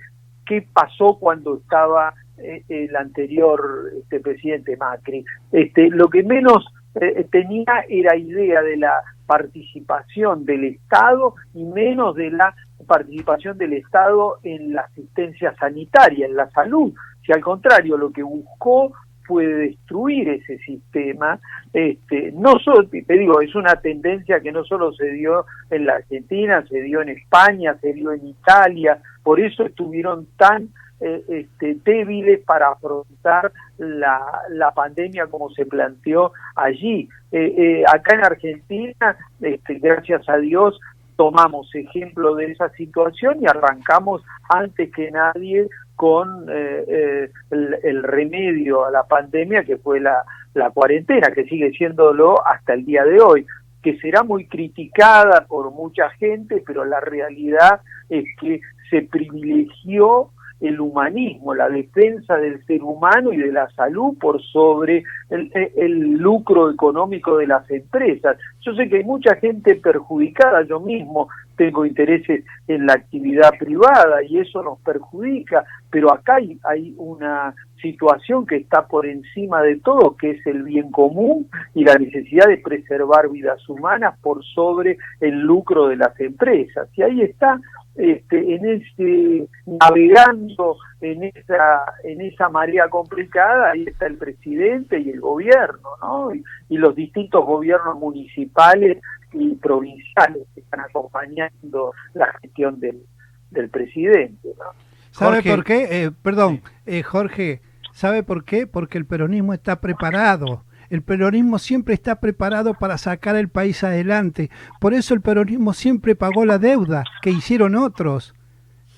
qué 0.46 0.66
pasó 0.72 1.18
cuando 1.18 1.56
estaba 1.56 2.14
eh, 2.38 2.62
el 2.68 2.94
anterior 2.96 3.90
este, 3.98 4.20
presidente 4.20 4.76
Macri. 4.76 5.24
Este, 5.52 5.88
lo 5.90 6.08
que 6.08 6.22
menos 6.22 6.66
eh, 7.00 7.26
tenía 7.30 7.84
era 7.88 8.16
idea 8.16 8.62
de 8.62 8.76
la 8.76 8.94
participación 9.26 10.44
del 10.44 10.64
Estado 10.64 11.34
y 11.54 11.64
menos 11.64 12.14
de 12.14 12.30
la 12.30 12.54
participación 12.86 13.56
del 13.56 13.74
Estado 13.74 14.38
en 14.42 14.74
la 14.74 14.82
asistencia 14.82 15.54
sanitaria, 15.58 16.26
en 16.26 16.36
la 16.36 16.50
salud. 16.50 16.92
Si 17.24 17.32
al 17.32 17.40
contrario, 17.40 17.96
lo 17.96 18.12
que 18.12 18.22
buscó 18.22 18.92
puede 19.26 19.54
destruir 19.68 20.28
ese 20.28 20.58
sistema. 20.58 21.38
Este, 21.72 22.32
no 22.32 22.58
solo, 22.58 22.88
te 22.88 23.18
digo, 23.18 23.40
es 23.40 23.54
una 23.54 23.76
tendencia 23.76 24.40
que 24.40 24.52
no 24.52 24.64
solo 24.64 24.92
se 24.92 25.10
dio 25.12 25.46
en 25.70 25.86
la 25.86 25.94
Argentina, 25.94 26.64
se 26.68 26.82
dio 26.82 27.02
en 27.02 27.10
España, 27.10 27.76
se 27.80 27.92
dio 27.92 28.12
en 28.12 28.26
Italia, 28.28 28.98
por 29.22 29.40
eso 29.40 29.64
estuvieron 29.64 30.26
tan 30.36 30.68
eh, 31.00 31.24
este, 31.28 31.76
débiles 31.84 32.40
para 32.44 32.68
afrontar 32.68 33.52
la, 33.78 34.72
pandemia 34.74 35.26
como 35.26 35.50
se 35.50 35.66
planteó 35.66 36.32
allí. 36.54 37.08
Eh, 37.32 37.54
eh, 37.56 37.84
acá 37.86 38.14
en 38.14 38.24
Argentina, 38.24 39.16
este, 39.40 39.74
gracias 39.74 40.28
a 40.28 40.36
Dios, 40.36 40.80
tomamos 41.16 41.72
ejemplo 41.74 42.34
de 42.34 42.52
esa 42.52 42.68
situación 42.70 43.38
y 43.40 43.46
arrancamos 43.46 44.22
antes 44.48 44.90
que 44.92 45.10
nadie 45.10 45.68
con 45.96 46.46
eh, 46.48 46.84
eh, 46.88 47.30
el, 47.50 48.02
remedio 48.02 48.84
a 48.84 48.90
la 48.90 49.04
pandemia 49.04 49.64
que 49.64 49.76
fue 49.76 50.00
la, 50.00 50.22
la 50.54 50.70
cuarentena, 50.70 51.30
que 51.32 51.44
sigue 51.44 51.70
siéndolo 51.72 52.44
hasta 52.46 52.74
el 52.74 52.84
día 52.84 53.04
de 53.04 53.20
hoy, 53.20 53.46
que 53.82 53.98
será 53.98 54.22
muy 54.22 54.46
criticada 54.46 55.46
por 55.46 55.70
mucha 55.70 56.10
gente, 56.10 56.62
pero 56.66 56.84
la 56.84 57.00
realidad 57.00 57.80
es 58.08 58.24
que 58.40 58.60
se 58.90 59.02
privilegió 59.02 60.30
el 60.60 60.80
humanismo, 60.80 61.54
la 61.54 61.68
defensa 61.68 62.36
del 62.36 62.64
ser 62.66 62.82
humano 62.82 63.32
y 63.32 63.36
de 63.36 63.52
la 63.52 63.68
salud 63.70 64.16
por 64.18 64.40
sobre 64.42 65.04
el, 65.30 66.12
lucro 66.18 66.70
económico 66.70 67.36
de 67.36 67.46
las 67.46 67.68
empresas. 67.70 68.36
Yo 68.60 68.74
sé 68.74 68.88
que 68.88 68.98
hay 68.98 69.04
mucha 69.04 69.36
gente 69.36 69.74
perjudicada, 69.74 70.62
yo 70.62 70.80
mismo 70.80 71.28
tengo 71.56 71.86
intereses 71.86 72.44
en 72.68 72.86
la 72.86 72.94
actividad 72.94 73.52
privada 73.58 74.22
y 74.22 74.38
eso 74.38 74.62
nos 74.62 74.78
perjudica, 74.80 75.64
pero 75.90 76.12
acá 76.12 76.36
hay, 76.36 76.58
hay 76.64 76.94
una 76.96 77.54
situación 77.80 78.46
que 78.46 78.56
está 78.56 78.86
por 78.86 79.06
encima 79.06 79.62
de 79.62 79.76
todo, 79.76 80.16
que 80.16 80.30
es 80.30 80.46
el 80.46 80.62
bien 80.62 80.90
común 80.90 81.48
y 81.74 81.84
la 81.84 81.94
necesidad 81.94 82.46
de 82.46 82.58
preservar 82.58 83.28
vidas 83.28 83.68
humanas 83.68 84.18
por 84.20 84.44
sobre 84.44 84.96
el 85.20 85.40
lucro 85.40 85.88
de 85.88 85.96
las 85.96 86.18
empresas. 86.20 86.88
Y 86.96 87.02
ahí 87.02 87.20
está 87.20 87.60
este, 87.96 88.56
en 88.56 88.64
ese 88.64 89.48
navegando 89.66 90.76
en 91.00 91.22
esa 91.22 91.84
en 92.02 92.22
esa 92.22 92.48
marea 92.48 92.88
complicada 92.88 93.70
ahí 93.70 93.84
está 93.86 94.06
el 94.06 94.16
presidente 94.16 94.98
y 94.98 95.10
el 95.10 95.20
gobierno 95.20 95.90
no 96.02 96.34
y, 96.34 96.42
los 96.76 96.96
distintos 96.96 97.46
gobiernos 97.46 97.96
municipales 98.00 98.98
y 99.34 99.54
provinciales 99.56 100.46
que 100.54 100.60
están 100.60 100.80
acompañando 100.80 101.92
la 102.14 102.32
gestión 102.40 102.80
del, 102.80 103.02
del 103.50 103.68
presidente 103.68 104.48
¿no? 104.58 104.64
sabe 105.10 105.42
por 105.42 105.64
qué 105.64 106.04
eh, 106.04 106.10
perdón 106.22 106.62
eh, 106.86 107.02
Jorge 107.02 107.60
sabe 107.92 108.22
por 108.22 108.44
qué 108.44 108.66
porque 108.66 108.98
el 108.98 109.06
peronismo 109.06 109.54
está 109.54 109.80
preparado 109.80 110.64
el 110.90 111.02
peronismo 111.02 111.58
siempre 111.58 111.94
está 111.94 112.20
preparado 112.20 112.74
para 112.74 112.98
sacar 112.98 113.36
el 113.36 113.48
país 113.48 113.82
adelante. 113.82 114.50
Por 114.80 114.94
eso 114.94 115.14
el 115.14 115.22
peronismo 115.22 115.72
siempre 115.72 116.14
pagó 116.14 116.44
la 116.44 116.58
deuda 116.58 117.04
que 117.22 117.30
hicieron 117.30 117.74
otros. 117.74 118.34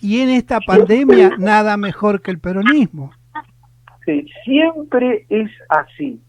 Y 0.02 0.20
en 0.20 0.28
esta 0.28 0.60
pandemia 0.60 1.30
nada 1.38 1.76
mejor 1.76 2.20
que 2.20 2.30
el 2.30 2.38
peronismo. 2.38 3.12
Sí, 4.04 4.26
siempre 4.44 5.26
es 5.28 5.50
así. 5.68 6.20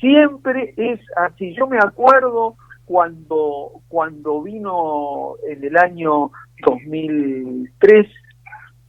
Siempre 0.00 0.74
es 0.76 1.00
así. 1.16 1.54
Yo 1.54 1.66
me 1.66 1.78
acuerdo 1.78 2.56
cuando 2.86 3.82
cuando 3.88 4.42
vino 4.42 5.34
en 5.46 5.62
el 5.62 5.76
año 5.76 6.30
2003, 6.64 8.06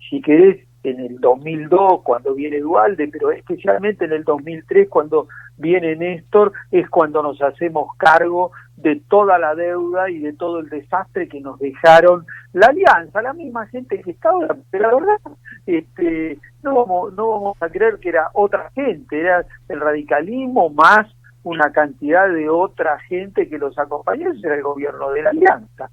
si 0.10 0.21
querés, 0.21 0.67
en 0.83 0.99
el 0.99 1.19
2002 1.19 2.01
cuando 2.03 2.33
viene 2.33 2.60
Dualde, 2.60 3.10
pero 3.10 3.31
especialmente 3.31 4.05
en 4.05 4.13
el 4.13 4.23
2003 4.23 4.88
cuando 4.88 5.27
viene 5.57 5.95
Néstor, 5.95 6.53
es 6.71 6.89
cuando 6.89 7.21
nos 7.21 7.41
hacemos 7.41 7.89
cargo 7.97 8.51
de 8.77 9.01
toda 9.10 9.39
la 9.39 9.55
deuda 9.55 10.10
y 10.10 10.19
de 10.19 10.33
todo 10.33 10.60
el 10.60 10.69
desastre 10.69 11.27
que 11.27 11.41
nos 11.41 11.60
dejaron 11.60 12.25
la 12.53 12.67
alianza, 12.67 13.21
la 13.21 13.33
misma 13.33 13.65
gente 13.67 14.01
que 14.01 14.12
está 14.12 14.29
ahora, 14.29 14.55
pero 14.69 14.89
la 14.89 14.95
verdad, 14.95 15.38
este, 15.65 16.38
no 16.63 16.75
vamos, 16.75 17.13
no 17.13 17.27
vamos 17.31 17.57
a 17.60 17.69
creer 17.69 17.97
que 17.99 18.10
era 18.10 18.29
otra 18.33 18.69
gente, 18.75 19.19
era 19.19 19.45
el 19.67 19.79
radicalismo 19.79 20.69
más 20.69 21.07
una 21.47 21.71
cantidad 21.71 22.27
de 22.29 22.49
otra 22.49 22.99
gente 22.99 23.47
que 23.47 23.57
los 23.57 23.77
acompañó, 23.77 24.31
ese 24.31 24.47
era 24.47 24.55
el 24.55 24.63
gobierno 24.63 25.12
de 25.12 25.21
la 25.23 25.29
alianza. 25.31 25.89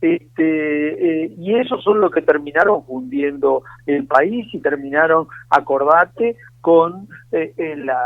Este, 0.00 1.24
eh, 1.24 1.34
y 1.36 1.56
esos 1.56 1.82
son 1.82 2.00
los 2.00 2.12
que 2.12 2.22
terminaron 2.22 2.84
fundiendo 2.84 3.64
el 3.84 4.06
país 4.06 4.46
y 4.54 4.60
terminaron, 4.60 5.26
acordate, 5.50 6.36
con 6.60 7.08
eh, 7.32 7.52
la, 7.78 8.00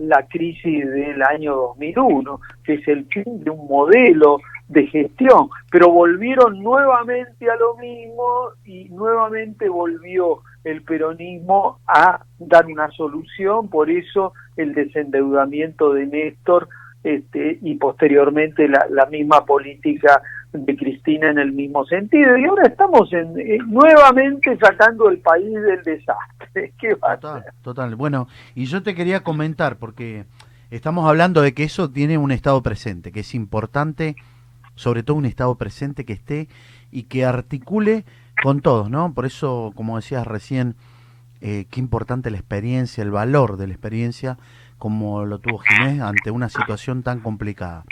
la, 0.00 0.26
crisis 0.26 0.90
del 0.90 1.22
año 1.22 1.54
2001, 1.54 2.40
que 2.64 2.74
es 2.74 2.88
el 2.88 3.06
fin 3.06 3.44
de 3.44 3.50
un 3.50 3.66
modelo 3.66 4.40
de 4.68 4.86
gestión, 4.86 5.48
pero 5.70 5.90
volvieron 5.90 6.62
nuevamente 6.62 7.50
a 7.50 7.56
lo 7.56 7.76
mismo 7.76 8.50
y 8.64 8.84
nuevamente 8.90 9.68
volvió 9.68 10.42
el 10.64 10.82
peronismo 10.82 11.78
a 11.86 12.20
dar 12.38 12.66
una 12.66 12.90
solución, 12.90 13.68
por 13.68 13.90
eso 13.90 14.34
el 14.58 14.74
desendeudamiento 14.74 15.94
de 15.94 16.06
Néstor 16.06 16.68
este, 17.02 17.58
y 17.62 17.76
posteriormente 17.76 18.68
la, 18.68 18.86
la 18.90 19.06
misma 19.06 19.44
política 19.44 20.20
de 20.52 20.76
Cristina 20.76 21.30
en 21.30 21.38
el 21.38 21.52
mismo 21.52 21.84
sentido. 21.84 22.36
Y 22.36 22.44
ahora 22.44 22.68
estamos 22.68 23.12
en, 23.12 23.38
eh, 23.38 23.58
nuevamente 23.66 24.56
sacando 24.58 25.08
el 25.08 25.18
país 25.18 25.52
del 25.52 25.82
desastre. 25.82 26.72
¿Qué 26.80 26.94
va 26.94 27.16
total, 27.18 27.44
total. 27.62 27.96
Bueno, 27.96 28.28
y 28.54 28.64
yo 28.64 28.82
te 28.82 28.94
quería 28.94 29.22
comentar, 29.22 29.76
porque 29.76 30.24
estamos 30.70 31.08
hablando 31.08 31.42
de 31.42 31.54
que 31.54 31.64
eso 31.64 31.90
tiene 31.90 32.18
un 32.18 32.32
estado 32.32 32.62
presente, 32.62 33.12
que 33.12 33.20
es 33.20 33.34
importante, 33.34 34.16
sobre 34.74 35.02
todo 35.02 35.16
un 35.16 35.26
estado 35.26 35.54
presente 35.56 36.04
que 36.04 36.14
esté 36.14 36.48
y 36.90 37.04
que 37.04 37.24
articule 37.24 38.04
con 38.42 38.60
todos, 38.60 38.88
¿no? 38.90 39.12
Por 39.12 39.26
eso, 39.26 39.72
como 39.74 39.96
decías 39.96 40.26
recién, 40.26 40.76
eh, 41.40 41.66
qué 41.70 41.80
importante 41.80 42.30
la 42.30 42.38
experiencia, 42.38 43.02
el 43.02 43.10
valor 43.10 43.56
de 43.56 43.66
la 43.66 43.72
experiencia, 43.72 44.38
como 44.78 45.24
lo 45.24 45.38
tuvo 45.38 45.58
Ginés 45.58 46.00
ante 46.00 46.30
una 46.30 46.48
situación 46.48 47.02
tan 47.02 47.20
complicada. 47.20 47.84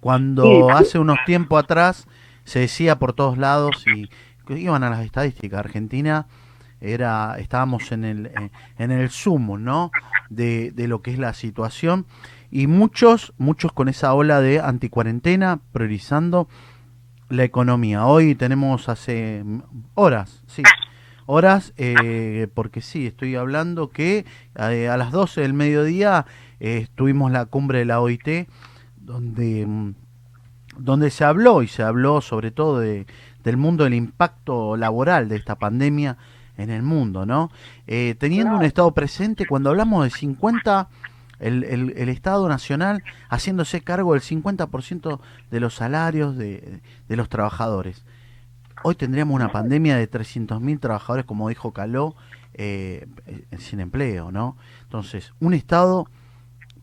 Cuando 0.00 0.70
hace 0.70 0.98
unos 0.98 1.18
tiempos 1.26 1.62
atrás 1.62 2.06
se 2.44 2.60
decía 2.60 2.98
por 2.98 3.12
todos 3.12 3.38
lados 3.38 3.84
y 3.86 4.10
iban 4.48 4.82
a 4.82 4.90
las 4.90 5.04
estadísticas, 5.04 5.60
Argentina 5.60 6.26
era 6.80 7.36
estábamos 7.38 7.92
en 7.92 8.04
el 8.04 8.50
en 8.78 8.90
el 8.90 9.10
sumo, 9.10 9.56
¿no? 9.56 9.92
De, 10.28 10.72
de 10.72 10.88
lo 10.88 11.00
que 11.00 11.12
es 11.12 11.18
la 11.18 11.32
situación 11.32 12.06
y 12.50 12.66
muchos 12.66 13.32
muchos 13.38 13.72
con 13.72 13.88
esa 13.88 14.12
ola 14.14 14.40
de 14.40 14.58
anticuarentena 14.58 15.60
priorizando 15.72 16.48
la 17.28 17.44
economía. 17.44 18.04
Hoy 18.06 18.34
tenemos 18.34 18.88
hace 18.88 19.44
horas, 19.94 20.42
sí, 20.46 20.62
horas, 21.26 21.72
eh, 21.76 22.48
porque 22.54 22.80
sí, 22.80 23.06
estoy 23.06 23.36
hablando 23.36 23.90
que 23.90 24.24
eh, 24.56 24.88
a 24.88 24.96
las 24.96 25.12
12 25.12 25.40
del 25.42 25.54
mediodía 25.54 26.26
eh, 26.60 26.86
tuvimos 26.94 27.32
la 27.32 27.46
cumbre 27.46 27.80
de 27.80 27.84
la 27.84 28.00
OIT 28.00 28.48
donde, 28.96 29.66
mm, 29.66 29.94
donde 30.78 31.10
se 31.10 31.24
habló 31.24 31.62
y 31.62 31.68
se 31.68 31.82
habló 31.82 32.20
sobre 32.20 32.50
todo 32.50 32.78
de, 32.78 33.06
del 33.44 33.56
mundo 33.56 33.84
del 33.84 33.94
impacto 33.94 34.76
laboral 34.76 35.28
de 35.28 35.36
esta 35.36 35.56
pandemia 35.56 36.16
en 36.56 36.70
el 36.70 36.82
mundo, 36.82 37.26
¿no? 37.26 37.50
Eh, 37.86 38.14
teniendo 38.18 38.56
un 38.56 38.64
Estado 38.64 38.92
presente, 38.92 39.46
cuando 39.46 39.70
hablamos 39.70 40.04
de 40.04 40.10
50 40.10 40.88
el, 41.40 41.64
el, 41.64 42.08
Estado 42.08 42.48
Nacional 42.48 43.02
haciéndose 43.28 43.80
cargo 43.80 44.12
del 44.12 44.22
50% 44.22 45.18
de 45.50 45.60
los 45.60 45.74
salarios 45.74 46.36
de, 46.36 46.80
de, 47.08 47.16
los 47.16 47.28
trabajadores. 47.28 48.04
Hoy 48.84 48.96
tendríamos 48.96 49.34
una 49.34 49.52
pandemia 49.52 49.96
de 49.96 50.10
300.000 50.10 50.80
trabajadores, 50.80 51.24
como 51.24 51.48
dijo 51.48 51.72
Caló, 51.72 52.16
eh, 52.54 53.06
sin 53.58 53.80
empleo, 53.80 54.32
¿no? 54.32 54.56
Entonces, 54.82 55.32
un 55.40 55.54
Estado 55.54 56.08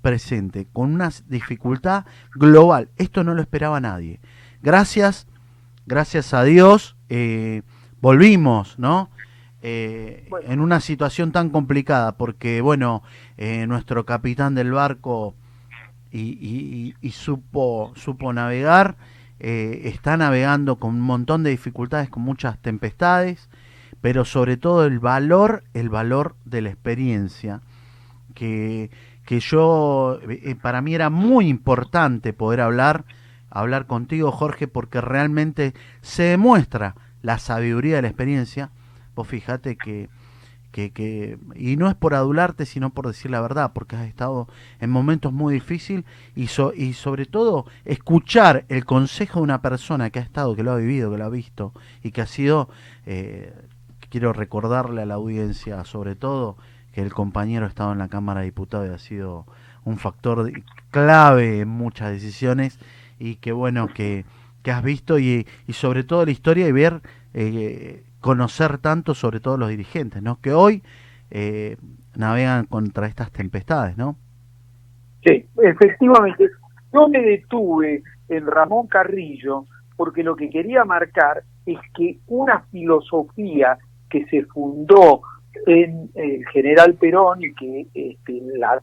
presente 0.01 0.65
con 0.71 0.93
una 0.93 1.11
dificultad 1.27 2.05
global. 2.33 2.89
Esto 2.95 3.23
no 3.23 3.33
lo 3.33 3.41
esperaba 3.41 3.81
nadie. 3.81 4.21
Gracias, 4.61 5.27
gracias 5.85 6.33
a 6.33 6.43
Dios, 6.43 6.95
eh, 7.09 7.63
volvimos, 7.99 8.79
¿no? 8.79 9.09
Eh, 9.61 10.29
en 10.47 10.61
una 10.61 10.79
situación 10.79 11.33
tan 11.33 11.49
complicada, 11.49 12.13
porque 12.13 12.61
bueno, 12.61 13.03
nuestro 13.67 14.05
capitán 14.05 14.55
del 14.55 14.71
barco 14.71 15.35
y, 16.11 16.93
supo, 17.11 17.91
supo 17.95 18.31
navegar, 18.31 18.95
eh, 19.39 19.81
está 19.85 20.17
navegando 20.17 20.77
con 20.77 20.95
un 20.95 21.01
montón 21.01 21.43
de 21.43 21.51
dificultades, 21.51 22.09
con 22.09 22.23
muchas 22.23 22.59
tempestades, 22.59 23.49
pero 24.01 24.25
sobre 24.25 24.57
todo 24.57 24.85
el 24.85 24.99
valor, 24.99 25.63
el 25.73 25.89
valor 25.89 26.35
de 26.45 26.61
la 26.61 26.69
experiencia, 26.69 27.61
que, 28.35 28.91
que 29.25 29.39
yo, 29.39 30.19
para 30.61 30.81
mí 30.81 30.95
era 30.95 31.09
muy 31.09 31.47
importante 31.47 32.33
poder 32.33 32.61
hablar, 32.61 33.05
hablar 33.49 33.87
contigo, 33.87 34.31
Jorge, 34.31 34.67
porque 34.67 35.01
realmente 35.01 35.73
se 36.01 36.23
demuestra 36.23 36.95
la 37.21 37.39
sabiduría 37.39 37.97
de 37.97 38.01
la 38.03 38.07
experiencia. 38.07 38.71
Fíjate 39.23 39.75
que, 39.75 40.09
que, 40.87 41.37
y 41.55 41.75
no 41.77 41.89
es 41.89 41.95
por 41.95 42.13
adularte, 42.13 42.65
sino 42.65 42.91
por 42.91 43.07
decir 43.07 43.31
la 43.31 43.41
verdad, 43.41 43.71
porque 43.73 43.95
has 43.95 44.07
estado 44.07 44.47
en 44.79 44.89
momentos 44.89 45.33
muy 45.33 45.53
difíciles 45.53 46.05
y, 46.35 46.47
sobre 46.47 47.25
todo 47.25 47.65
escuchar 47.85 48.65
el 48.69 48.85
consejo 48.85 49.39
de 49.39 49.43
una 49.43 49.61
persona 49.61 50.09
que 50.09 50.19
ha 50.19 50.21
estado, 50.21 50.55
que 50.55 50.63
lo 50.63 50.71
ha 50.71 50.77
vivido, 50.77 51.11
que 51.11 51.17
lo 51.17 51.25
ha 51.25 51.29
visto 51.29 51.73
y 52.03 52.11
que 52.11 52.21
ha 52.21 52.27
sido, 52.27 52.69
eh, 53.05 53.53
quiero 54.09 54.33
recordarle 54.33 55.01
a 55.01 55.05
la 55.05 55.15
audiencia 55.15 55.83
sobre 55.85 56.15
todo, 56.15 56.57
que 56.93 57.01
el 57.01 57.13
compañero 57.13 57.65
ha 57.65 57.69
estado 57.69 57.91
en 57.91 57.99
la 57.99 58.07
Cámara 58.07 58.39
de 58.39 58.47
Diputados 58.47 58.89
y 58.89 58.93
ha 58.93 58.97
sido 58.97 59.45
un 59.83 59.97
factor 59.97 60.51
clave 60.91 61.61
en 61.61 61.67
muchas 61.67 62.11
decisiones 62.11 62.79
y 63.19 63.35
que 63.35 63.51
bueno 63.51 63.87
que, 63.87 64.25
has 64.65 64.83
visto 64.83 65.17
y, 65.17 65.47
y 65.67 65.73
sobre 65.73 66.03
todo 66.03 66.25
la 66.25 66.31
historia 66.31 66.67
y 66.67 66.71
ver 66.71 67.01
eh, 67.33 68.03
conocer 68.19 68.77
tanto 68.77 69.13
sobre 69.13 69.39
todo 69.39 69.57
los 69.57 69.69
dirigentes, 69.69 70.21
¿no? 70.21 70.39
Que 70.41 70.53
hoy 70.53 70.83
eh, 71.31 71.77
navegan 72.15 72.65
contra 72.65 73.07
estas 73.07 73.31
tempestades, 73.31 73.97
¿no? 73.97 74.17
Sí, 75.23 75.45
efectivamente. 75.61 76.49
Yo 76.93 77.07
me 77.07 77.21
detuve 77.21 78.03
en 78.29 78.47
Ramón 78.47 78.87
Carrillo 78.87 79.65
porque 79.95 80.23
lo 80.23 80.35
que 80.35 80.49
quería 80.49 80.85
marcar 80.85 81.43
es 81.65 81.77
que 81.95 82.19
una 82.27 82.61
filosofía 82.71 83.77
que 84.09 84.25
se 84.25 84.43
fundó 84.45 85.21
en 85.67 86.09
el 86.15 86.47
general 86.47 86.95
Perón 86.95 87.43
y 87.43 87.53
que 87.53 87.87
este, 87.93 88.41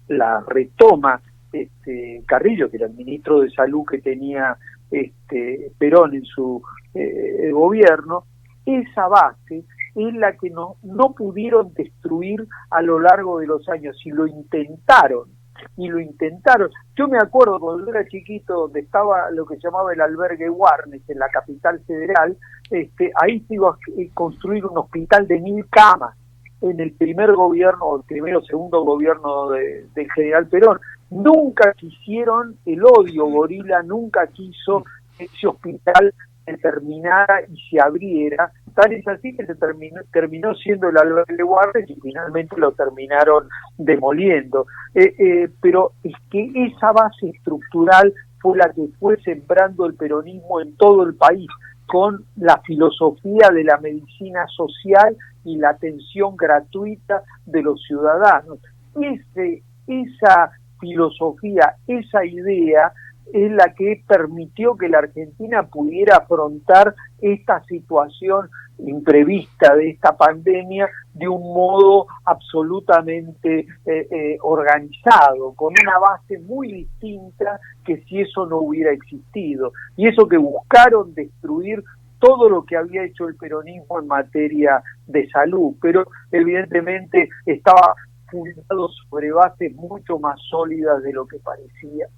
la, 0.08 0.44
retoma 0.46 1.20
este, 1.52 2.22
Carrillo, 2.26 2.70
que 2.70 2.76
era 2.76 2.86
el 2.86 2.94
ministro 2.94 3.40
de 3.40 3.50
Salud 3.50 3.84
que 3.90 3.98
tenía 3.98 4.56
este, 4.90 5.72
Perón 5.78 6.14
en 6.14 6.24
su 6.24 6.62
eh, 6.94 7.50
gobierno, 7.52 8.24
esa 8.66 9.08
base 9.08 9.64
es 9.94 10.14
la 10.14 10.36
que 10.36 10.50
no, 10.50 10.76
no 10.82 11.14
pudieron 11.14 11.72
destruir 11.72 12.46
a 12.70 12.82
lo 12.82 12.98
largo 12.98 13.38
de 13.38 13.46
los 13.46 13.66
años 13.68 13.96
y 14.04 14.10
lo 14.10 14.26
intentaron 14.26 15.30
y 15.76 15.88
lo 15.88 16.00
intentaron. 16.00 16.70
Yo 16.96 17.08
me 17.08 17.18
acuerdo 17.18 17.58
cuando 17.58 17.90
era 17.90 18.06
chiquito, 18.06 18.54
donde 18.54 18.80
estaba 18.80 19.30
lo 19.30 19.46
que 19.46 19.56
llamaba 19.62 19.92
el 19.92 20.00
albergue 20.00 20.50
Warnes 20.50 21.02
en 21.08 21.18
la 21.18 21.28
capital 21.28 21.80
federal, 21.86 22.36
este, 22.70 23.10
ahí 23.22 23.40
se 23.40 23.54
iba 23.54 23.70
a 23.70 23.78
construir 24.14 24.66
un 24.66 24.76
hospital 24.78 25.26
de 25.26 25.40
mil 25.40 25.66
camas 25.70 26.16
en 26.60 26.80
el 26.80 26.92
primer 26.92 27.32
gobierno, 27.32 27.96
el 27.96 28.02
primero 28.02 28.42
segundo 28.42 28.82
gobierno 28.82 29.50
de, 29.50 29.86
del 29.94 30.10
general 30.12 30.46
Perón. 30.48 30.80
Nunca 31.10 31.72
quisieron, 31.74 32.56
el 32.66 32.82
odio 32.84 33.26
gorila 33.26 33.82
nunca 33.82 34.26
quiso 34.26 34.84
ese 35.18 35.46
hospital 35.46 36.12
se 36.46 36.56
terminara 36.58 37.42
y 37.42 37.56
se 37.68 37.80
abriera, 37.80 38.50
tal 38.74 38.92
es 38.92 39.06
así 39.08 39.34
que 39.36 39.44
se 39.44 39.54
terminó, 39.56 40.00
terminó 40.12 40.54
siendo 40.54 40.88
el 40.88 40.96
albergue 40.96 41.42
Guardes 41.42 41.90
y 41.90 41.96
finalmente 42.00 42.56
lo 42.56 42.72
terminaron 42.72 43.48
demoliendo. 43.76 44.66
Eh, 44.94 45.14
eh, 45.18 45.48
pero 45.60 45.92
es 46.04 46.14
que 46.30 46.50
esa 46.54 46.92
base 46.92 47.30
estructural 47.30 48.14
fue 48.40 48.56
la 48.56 48.72
que 48.72 48.86
fue 49.00 49.20
sembrando 49.22 49.86
el 49.86 49.94
peronismo 49.94 50.60
en 50.60 50.76
todo 50.76 51.02
el 51.02 51.16
país, 51.16 51.48
con 51.86 52.24
la 52.36 52.60
filosofía 52.62 53.50
de 53.52 53.64
la 53.64 53.78
medicina 53.78 54.46
social 54.48 55.16
y 55.44 55.56
la 55.56 55.70
atención 55.70 56.36
gratuita 56.36 57.22
de 57.44 57.62
los 57.62 57.80
ciudadanos. 57.82 58.58
Ese, 59.00 59.62
esa 59.86 60.50
filosofía, 60.80 61.76
esa 61.86 62.24
idea, 62.24 62.92
es 63.32 63.50
la 63.50 63.74
que 63.74 64.02
permitió 64.06 64.76
que 64.76 64.88
la 64.88 64.98
Argentina 64.98 65.64
pudiera 65.64 66.16
afrontar 66.16 66.94
esta 67.20 67.62
situación 67.64 68.48
imprevista 68.78 69.74
de 69.74 69.90
esta 69.90 70.16
pandemia 70.16 70.88
de 71.14 71.28
un 71.28 71.40
modo 71.40 72.06
absolutamente 72.24 73.60
eh, 73.60 73.66
eh, 74.10 74.38
organizado, 74.42 75.54
con 75.54 75.72
una 75.80 75.98
base 75.98 76.38
muy 76.40 76.72
distinta 76.72 77.58
que 77.84 78.02
si 78.02 78.20
eso 78.20 78.46
no 78.46 78.58
hubiera 78.58 78.92
existido. 78.92 79.72
Y 79.96 80.08
eso 80.08 80.28
que 80.28 80.36
buscaron 80.36 81.14
destruir 81.14 81.82
todo 82.18 82.48
lo 82.48 82.64
que 82.64 82.76
había 82.76 83.04
hecho 83.04 83.28
el 83.28 83.36
peronismo 83.36 83.98
en 84.00 84.06
materia 84.06 84.82
de 85.06 85.28
salud, 85.30 85.74
pero 85.80 86.06
evidentemente 86.30 87.28
estaba 87.44 87.94
fundado 88.30 88.88
sobre 88.88 89.32
bases 89.32 89.74
mucho 89.74 90.18
más 90.18 90.40
sólidas 90.50 91.02
de 91.02 91.12
lo 91.12 91.26
que 91.26 91.38
parecía. 91.38 92.08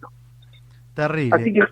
Terrible. 0.98 1.36
Así 1.36 1.52
que, 1.52 1.62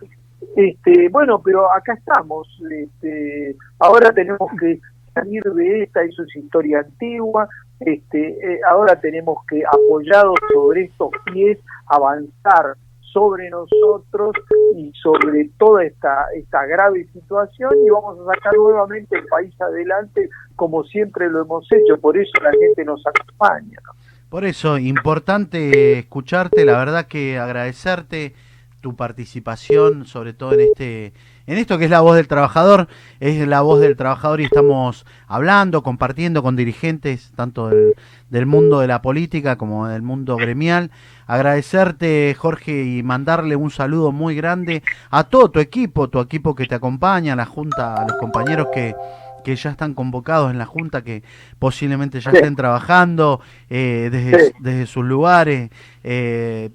este, 0.55 1.09
bueno, 1.09 1.43
pero 1.43 1.73
acá 1.73 1.95
estamos. 1.95 2.47
Este, 2.71 3.57
ahora 3.81 4.12
tenemos 4.12 4.49
que 4.61 4.79
salir 5.15 5.43
de 5.43 5.83
esta, 5.83 6.05
eso 6.05 6.23
es 6.23 6.37
historia 6.37 6.79
antigua. 6.79 7.49
Este, 7.81 8.29
eh, 8.29 8.61
ahora 8.71 9.01
tenemos 9.01 9.39
que, 9.51 9.65
apoyados 9.67 10.39
sobre 10.55 10.85
estos 10.85 11.11
pies, 11.25 11.59
avanzar 11.87 12.77
sobre 13.01 13.51
nosotros 13.51 14.37
y 14.77 14.93
sobre 15.03 15.51
toda 15.59 15.83
esta, 15.83 16.27
esta 16.37 16.65
grave 16.65 17.09
situación 17.12 17.73
y 17.85 17.91
vamos 17.91 18.21
a 18.21 18.35
sacar 18.35 18.55
nuevamente 18.55 19.19
el 19.19 19.27
país 19.27 19.61
adelante 19.61 20.29
como 20.55 20.85
siempre 20.85 21.29
lo 21.29 21.41
hemos 21.41 21.67
hecho, 21.73 21.99
por 22.01 22.17
eso 22.17 22.31
la 22.43 22.53
gente 22.53 22.85
nos 22.85 23.03
acompaña. 23.05 23.81
Por 24.29 24.45
eso, 24.45 24.79
importante 24.79 25.99
escucharte, 25.99 26.65
la 26.65 26.79
verdad 26.79 27.07
que 27.07 27.39
agradecerte 27.39 28.35
tu 28.81 28.97
participación, 28.97 30.07
sobre 30.07 30.33
todo 30.33 30.53
en 30.55 30.61
este 30.61 31.12
en 31.47 31.59
esto 31.59 31.79
que 31.79 31.85
es 31.85 31.91
la 31.91 32.01
voz 32.01 32.17
del 32.17 32.27
trabajador, 32.27 32.89
es 33.21 33.47
la 33.47 33.61
voz 33.61 33.81
del 33.81 33.97
trabajador 33.97 34.41
y 34.41 34.45
estamos 34.45 35.07
hablando, 35.29 35.83
compartiendo 35.85 36.43
con 36.43 36.57
dirigentes 36.57 37.31
tanto 37.37 37.71
del, 38.29 38.47
mundo 38.47 38.81
de 38.81 38.89
la 38.89 39.01
política 39.01 39.57
como 39.57 39.87
del 39.87 40.03
mundo 40.03 40.37
gremial. 40.37 40.91
Agradecerte, 41.27 42.35
Jorge, 42.37 42.85
y 42.85 43.03
mandarle 43.05 43.55
un 43.55 43.71
saludo 43.71 44.11
muy 44.11 44.35
grande 44.35 44.83
a 45.11 45.25
todo 45.25 45.51
tu 45.51 45.61
equipo, 45.61 46.09
tu 46.09 46.19
equipo 46.19 46.57
que 46.57 46.67
te 46.67 46.75
acompaña, 46.75 47.35
a 47.35 47.37
la 47.37 47.47
Junta, 47.47 47.95
a 47.95 48.09
los 48.09 48.17
compañeros 48.19 48.67
que, 48.75 48.97
que 49.45 49.55
ya 49.55 49.71
están 49.71 49.95
convocados 49.95 50.51
en 50.51 50.59
la 50.59 50.67
Junta, 50.67 51.03
que 51.03 51.23
posiblemente 51.61 52.21
ya 52.21 52.33
estén 52.33 52.57
trabajando 52.57 53.41
eh, 53.71 54.09
desde, 54.11 54.53
desde, 54.59 54.87
sus 54.87 55.05
lugares. 55.05 55.71
Eh, 56.03 56.71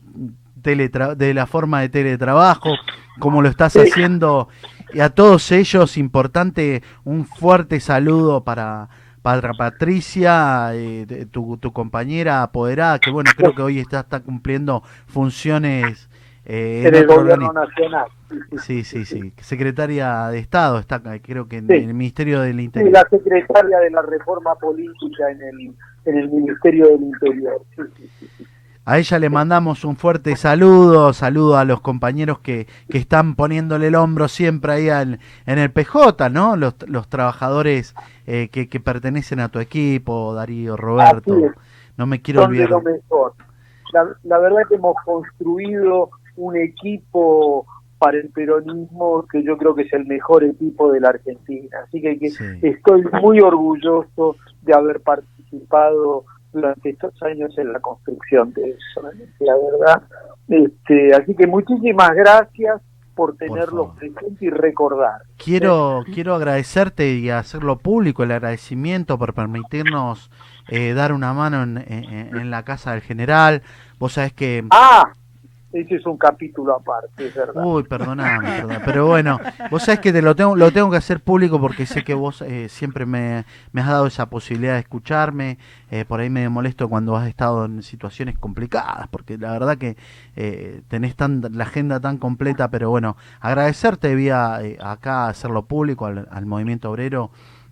de 0.62 1.34
la 1.34 1.46
forma 1.48 1.82
de 1.82 1.90
teletrabajo, 1.90 2.72
como 3.20 3.42
lo 3.42 3.50
estás 3.50 3.76
haciendo. 3.76 4.50
Y 4.94 5.00
a 5.00 5.10
todos 5.10 5.52
ellos, 5.52 5.98
importante, 5.98 6.84
un 7.04 7.26
fuerte 7.26 7.80
saludo 7.80 8.44
para, 8.44 8.90
para 9.22 9.54
Patricia, 9.54 10.72
eh, 10.74 11.28
tu, 11.32 11.58
tu, 11.58 11.72
compañera 11.72 12.44
apoderada, 12.44 13.00
que 13.00 13.12
bueno, 13.12 13.32
creo 13.36 13.56
que 13.56 13.62
hoy 13.62 13.80
está, 13.80 14.02
está 14.02 14.20
cumpliendo 14.20 14.84
funciones 15.08 16.10
eh, 16.46 16.84
en, 16.88 16.96
el 16.96 17.08
gobierno 17.08 17.54
nacional. 17.54 18.08
Sí, 18.58 18.84
sí, 18.84 19.06
sí. 19.06 19.34
Secretaria 19.42 20.28
de 20.28 20.40
Estado 20.40 20.80
está, 20.80 21.02
creo 21.22 21.48
que 21.48 21.58
en, 21.58 21.72
el 21.72 21.94
Ministerio 21.94 22.42
del 22.42 22.60
Interior. 22.60 22.90
Sí, 22.90 22.94
la 22.94 23.08
secretaria 23.10 23.80
de 23.80 23.92
la 23.92 24.02
reforma 24.02 24.56
política 24.56 25.30
en 25.30 25.42
el, 25.42 25.76
en 26.06 26.18
el 26.18 26.30
Ministerio 26.30 26.88
del 26.88 27.04
Interior. 27.04 27.62
Sí, 27.76 27.84
sí, 27.98 28.28
sí. 28.38 28.48
A 28.84 28.98
ella 28.98 29.20
le 29.20 29.30
mandamos 29.30 29.86
un 29.86 29.96
fuerte 29.96 30.36
saludo, 30.36 31.14
saludo 31.14 31.58
a 31.58 31.66
los 31.66 31.82
compañeros 31.82 32.40
que, 32.40 32.66
que 32.90 32.98
están 32.98 33.36
poniéndole 33.36 33.88
el 33.88 33.96
hombro 33.96 34.28
siempre 34.28 34.74
ahí 34.74 34.90
en 34.90 35.60
el 35.60 35.72
PJ, 35.72 36.30
¿no? 36.30 36.56
Los, 36.56 36.76
los 36.88 37.08
trabajadores 37.08 37.94
eh, 38.26 38.50
que, 38.52 38.68
que, 38.68 38.80
pertenecen 38.80 39.40
a 39.40 39.50
tu 39.50 39.60
equipo, 39.60 40.34
Darío, 40.34 40.78
Roberto. 40.78 41.36
No 41.96 42.08
me 42.08 42.22
quiero 42.24 42.44
olvidar. 42.44 42.70
la, 44.24 44.40
verdad 44.40 44.62
que 44.68 44.76
hemos 44.76 44.96
construido 45.06 46.10
un 46.36 46.58
equipo 46.58 47.68
para 48.00 48.18
el 48.18 48.30
peronismo 48.30 49.28
que 49.32 49.44
yo 49.44 49.58
creo 49.60 49.76
que 49.76 49.84
es 49.84 49.94
el 49.94 50.08
mejor 50.08 50.44
equipo 50.44 50.92
de 50.92 51.02
la 51.02 51.10
Argentina. 51.10 51.78
Así 51.84 52.02
que, 52.02 52.18
estoy 52.64 53.04
muy 53.22 53.40
orgulloso 53.42 54.38
de 54.64 54.74
haber 54.74 55.02
participado 55.02 56.26
durante 56.54 56.90
estos 56.90 57.14
años 57.24 57.58
en 57.58 57.72
la 57.74 57.80
construcción 57.80 58.54
de 58.54 58.72
eso, 58.72 59.02
la 59.40 59.54
verdad. 59.56 60.04
Este, 60.48 61.14
así 61.14 61.36
que 61.36 61.48
muchísimas 61.48 62.12
gracias 62.14 62.82
por 63.16 63.36
tenerlo 63.36 63.94
presente 63.96 64.46
y 64.46 64.50
recordar. 64.50 65.22
Quiero, 65.38 66.04
quiero 66.14 66.36
agradecerte 66.36 67.14
y 67.14 67.30
hacerlo 67.30 67.78
público 67.78 68.24
el 68.24 68.32
agradecimiento 68.32 69.18
por 69.18 69.34
permitirnos 69.34 70.32
eh, 70.70 70.94
dar 70.94 71.14
una 71.14 71.34
mano 71.34 71.62
en, 71.64 71.78
en, 71.78 72.52
la 72.52 72.64
casa 72.64 72.92
del 72.92 73.02
general. 73.02 73.62
Vos 74.00 74.14
sabés 74.14 74.34
que... 74.34 74.64
Ah, 74.72 75.12
ese 75.74 75.96
es 75.96 76.06
un 76.06 76.18
capítulo 76.18 76.76
aparte, 76.76 77.28
es 77.28 77.36
verdad. 77.36 77.64
Uy, 77.66 77.84
perdoname, 77.84 78.80
pero 78.86 79.08
bueno, 79.08 79.40
vos 79.70 79.84
sabés 79.84 80.00
que 80.00 80.12
te 80.12 80.22
lo 80.22 80.36
tengo, 80.36 80.56
lo 80.56 80.72
tengo 80.72 80.92
que 80.92 80.98
hacer 80.98 81.22
público 81.22 81.60
porque 81.60 81.86
sé 81.86 82.04
que 82.04 82.14
vos 82.14 82.42
eh, 82.42 82.68
siempre 82.70 83.06
me, 83.06 83.46
has 83.76 83.88
dado 83.88 84.08
esa 84.08 84.30
posibilidad 84.30 84.74
de 84.74 84.80
escucharme, 84.80 85.58
eh, 85.90 86.06
por 86.06 86.20
ahí 86.20 86.30
me 86.30 86.48
molesto 86.50 86.90
cuando 86.90 87.16
has 87.16 87.28
estado 87.28 87.66
en 87.66 87.84
situaciones 87.84 88.38
complicadas, 88.38 89.08
porque 89.10 89.38
la 89.38 89.52
verdad 89.52 89.78
que 89.78 89.98
eh, 90.36 90.82
tenés 90.88 91.16
tan, 91.16 91.42
la 91.52 91.64
agenda 91.64 92.00
tan 92.00 92.18
completa, 92.18 92.70
pero 92.70 92.90
bueno, 92.90 93.16
agradecerte 93.40 94.14
vía 94.16 94.60
acá 94.82 95.28
hacerlo 95.28 95.66
público 95.66 96.06
al, 96.06 96.28
al 96.32 96.46
movimiento 96.46 96.92
obrero 96.92 97.32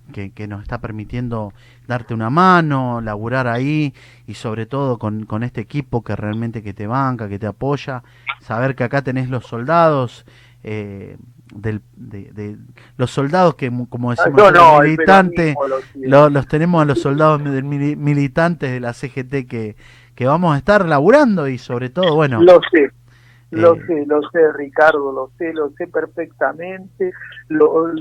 que, 0.09 0.47
nos 0.47 0.61
está 0.61 0.79
permitiendo 0.79 1.53
darte 1.87 2.13
una 2.13 2.29
mano, 2.29 3.01
laburar 3.01 3.47
ahí 3.47 3.93
y 4.27 4.33
sobre 4.33 4.65
todo 4.65 4.97
con, 4.99 5.25
con, 5.25 5.43
este 5.43 5.61
equipo 5.61 6.03
que 6.03 6.15
realmente 6.15 6.61
que 6.63 6.73
te 6.73 6.87
banca, 6.87 7.29
que 7.29 7.39
te 7.39 7.47
apoya, 7.47 8.03
saber 8.41 8.75
que 8.75 8.83
acá 8.83 9.01
tenés 9.01 9.29
los 9.29 9.45
soldados, 9.45 10.25
eh, 10.63 11.17
del, 11.53 11.81
de, 11.95 12.57
los 12.97 13.11
soldados 13.11 13.55
que 13.55 13.71
como 13.89 14.11
decimos 14.11 14.53
no, 14.53 14.81
militantes, 14.81 15.55
los 15.95 16.47
tenemos 16.47 16.81
a 16.81 16.85
los 16.85 17.01
soldados 17.01 17.43
del 17.43 17.63
militantes 17.63 18.71
de 18.71 18.79
la 18.79 18.93
CGT 18.93 19.47
que, 19.47 19.75
que 20.15 20.25
vamos 20.25 20.53
a 20.53 20.57
estar 20.57 20.85
laburando 20.85 21.47
y 21.47 21.57
sobre 21.57 21.89
todo, 21.89 22.13
bueno, 22.15 22.41
lo 22.41 22.59
sé. 22.71 22.91
Lo 23.51 23.75
eh, 23.75 23.83
sé, 23.87 24.05
lo 24.05 24.21
sé, 24.29 24.51
Ricardo, 24.53 25.11
lo 25.11 25.31
sé, 25.37 25.53
lo 25.53 25.69
sé 25.71 25.87
perfectamente. 25.87 27.11
Lo, 27.47 27.91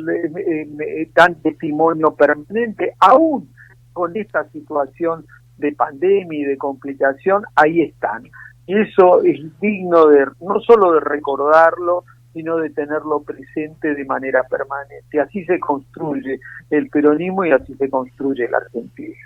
dan 1.14 1.40
testimonio 1.42 2.14
permanente, 2.14 2.94
aún 2.98 3.50
con 3.92 4.16
esta 4.16 4.48
situación 4.50 5.26
de 5.56 5.72
pandemia 5.72 6.38
y 6.38 6.44
de 6.44 6.56
complicación, 6.56 7.44
ahí 7.56 7.82
están. 7.82 8.24
Y 8.66 8.78
eso 8.78 9.22
es 9.22 9.40
digno 9.60 10.06
de 10.06 10.26
no 10.40 10.60
solo 10.60 10.92
de 10.92 11.00
recordarlo, 11.00 12.04
sino 12.34 12.58
de 12.58 12.70
tenerlo 12.70 13.22
presente 13.22 13.94
de 13.94 14.04
manera 14.04 14.42
permanente. 14.44 15.20
Así 15.20 15.44
se 15.46 15.58
construye 15.58 16.38
el 16.70 16.88
peronismo 16.90 17.44
y 17.44 17.50
así 17.50 17.74
se 17.74 17.88
construye 17.88 18.48
la 18.48 18.58
Argentina. 18.58 19.16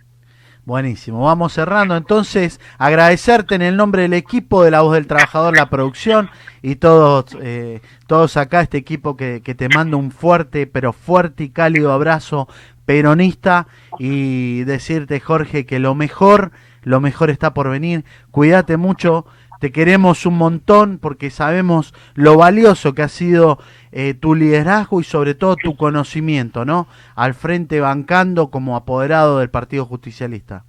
Buenísimo, 0.65 1.25
vamos 1.25 1.55
cerrando. 1.55 1.97
Entonces, 1.97 2.61
agradecerte 2.79 3.57
en 3.57 3.63
el 3.63 3.77
nombre 3.77 4.03
del 4.03 4.13
equipo 4.13 4.63
de 4.63 4.71
La 4.71 4.83
Voz 4.83 4.95
del 4.95 5.09
Trabajador, 5.09 5.57
la 5.57 5.69
producción 5.69 6.31
y 6.63 6.77
todos, 6.77 7.37
eh, 7.43 7.81
todos 8.07 8.37
acá, 8.37 8.61
este 8.61 8.79
equipo 8.79 9.17
que, 9.17 9.43
que 9.43 9.57
te 9.57 9.69
manda 9.69 9.97
un 9.97 10.13
fuerte, 10.13 10.69
pero 10.69 10.93
fuerte 10.93 11.45
y 11.45 11.51
cálido 11.51 11.93
abrazo 11.93 12.47
peronista 12.85 13.67
y 13.99 14.63
decirte 14.63 15.19
Jorge 15.19 15.67
que 15.67 15.81
lo 15.81 15.97
mejor, 15.97 16.53
lo 16.83 17.01
mejor 17.01 17.31
está 17.31 17.55
por 17.55 17.69
venir, 17.69 18.05
cuídate 18.31 18.77
mucho, 18.77 19.27
te 19.63 19.71
queremos 19.71 20.27
un 20.27 20.39
montón 20.39 20.99
porque 20.99 21.31
sabemos 21.31 21.95
lo 22.15 22.37
valioso 22.37 22.95
que 22.95 23.03
ha 23.03 23.09
sido 23.09 23.59
eh, 23.93 24.13
tu 24.13 24.35
liderazgo 24.35 24.99
y 24.99 25.05
sobre 25.05 25.37
todo 25.37 25.55
tu 25.55 25.77
conocimiento, 25.77 26.65
¿no? 26.65 26.89
Al 27.15 27.33
frente 27.33 27.79
bancando 27.79 28.51
como 28.51 28.75
apoderado 28.75 29.39
del 29.39 29.51
Partido 29.51 29.85
Justicialista. 29.85 30.65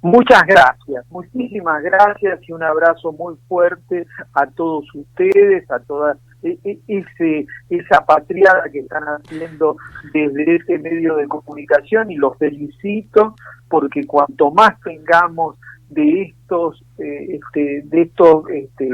Muchas 0.00 0.42
gracias, 0.48 1.06
muchísimas 1.10 1.80
gracias 1.84 2.40
y 2.48 2.50
un 2.50 2.64
abrazo 2.64 3.12
muy 3.12 3.36
fuerte 3.46 4.04
a 4.34 4.48
todos 4.48 4.92
ustedes, 4.96 5.70
a 5.70 5.78
todas 5.78 6.18
e, 6.42 6.58
e, 6.64 6.80
ese, 6.88 7.46
esa 7.70 8.04
patriada 8.04 8.64
que 8.72 8.80
están 8.80 9.04
haciendo 9.04 9.76
desde 10.12 10.56
este 10.56 10.80
medio 10.80 11.14
de 11.14 11.28
comunicación 11.28 12.10
y 12.10 12.16
los 12.16 12.36
felicito 12.36 13.36
porque 13.68 14.04
cuanto 14.04 14.50
más 14.50 14.72
tengamos 14.80 15.56
de 15.92 16.22
estos 16.22 16.82
eh, 16.98 17.38
este, 17.38 17.82
de 17.84 18.02
estos 18.02 18.48
este, 18.50 18.88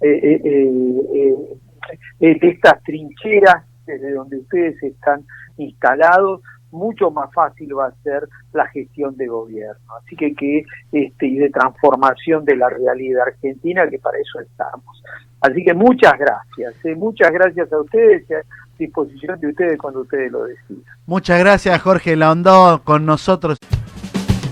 eh, 0.00 0.40
eh, 0.44 1.34
de 2.20 2.48
estas 2.48 2.82
trincheras 2.82 3.64
desde 3.86 4.12
donde 4.12 4.38
ustedes 4.38 4.82
están 4.82 5.24
instalados 5.56 6.42
mucho 6.70 7.10
más 7.10 7.32
fácil 7.32 7.74
va 7.74 7.86
a 7.86 8.02
ser 8.02 8.28
la 8.52 8.66
gestión 8.66 9.16
de 9.16 9.26
gobierno. 9.26 9.94
Así 10.04 10.14
que 10.16 10.34
que 10.34 10.64
este 10.92 11.26
y 11.26 11.38
de 11.38 11.48
transformación 11.48 12.44
de 12.44 12.56
la 12.56 12.68
realidad 12.68 13.22
argentina 13.26 13.88
que 13.88 13.98
para 13.98 14.18
eso 14.18 14.40
estamos. 14.40 15.02
Así 15.40 15.64
que 15.64 15.72
muchas 15.72 16.12
gracias 16.18 16.74
muchas 16.96 17.32
gracias 17.32 17.72
a 17.72 17.80
ustedes 17.80 18.30
a 18.30 18.42
disposición 18.78 19.40
de 19.40 19.48
ustedes 19.48 19.78
cuando 19.78 20.00
ustedes 20.00 20.30
lo 20.30 20.44
decidan. 20.44 20.84
Muchas 21.06 21.40
gracias 21.40 21.80
Jorge 21.80 22.16
Laondó 22.16 22.82
con 22.84 23.06
nosotros 23.06 23.58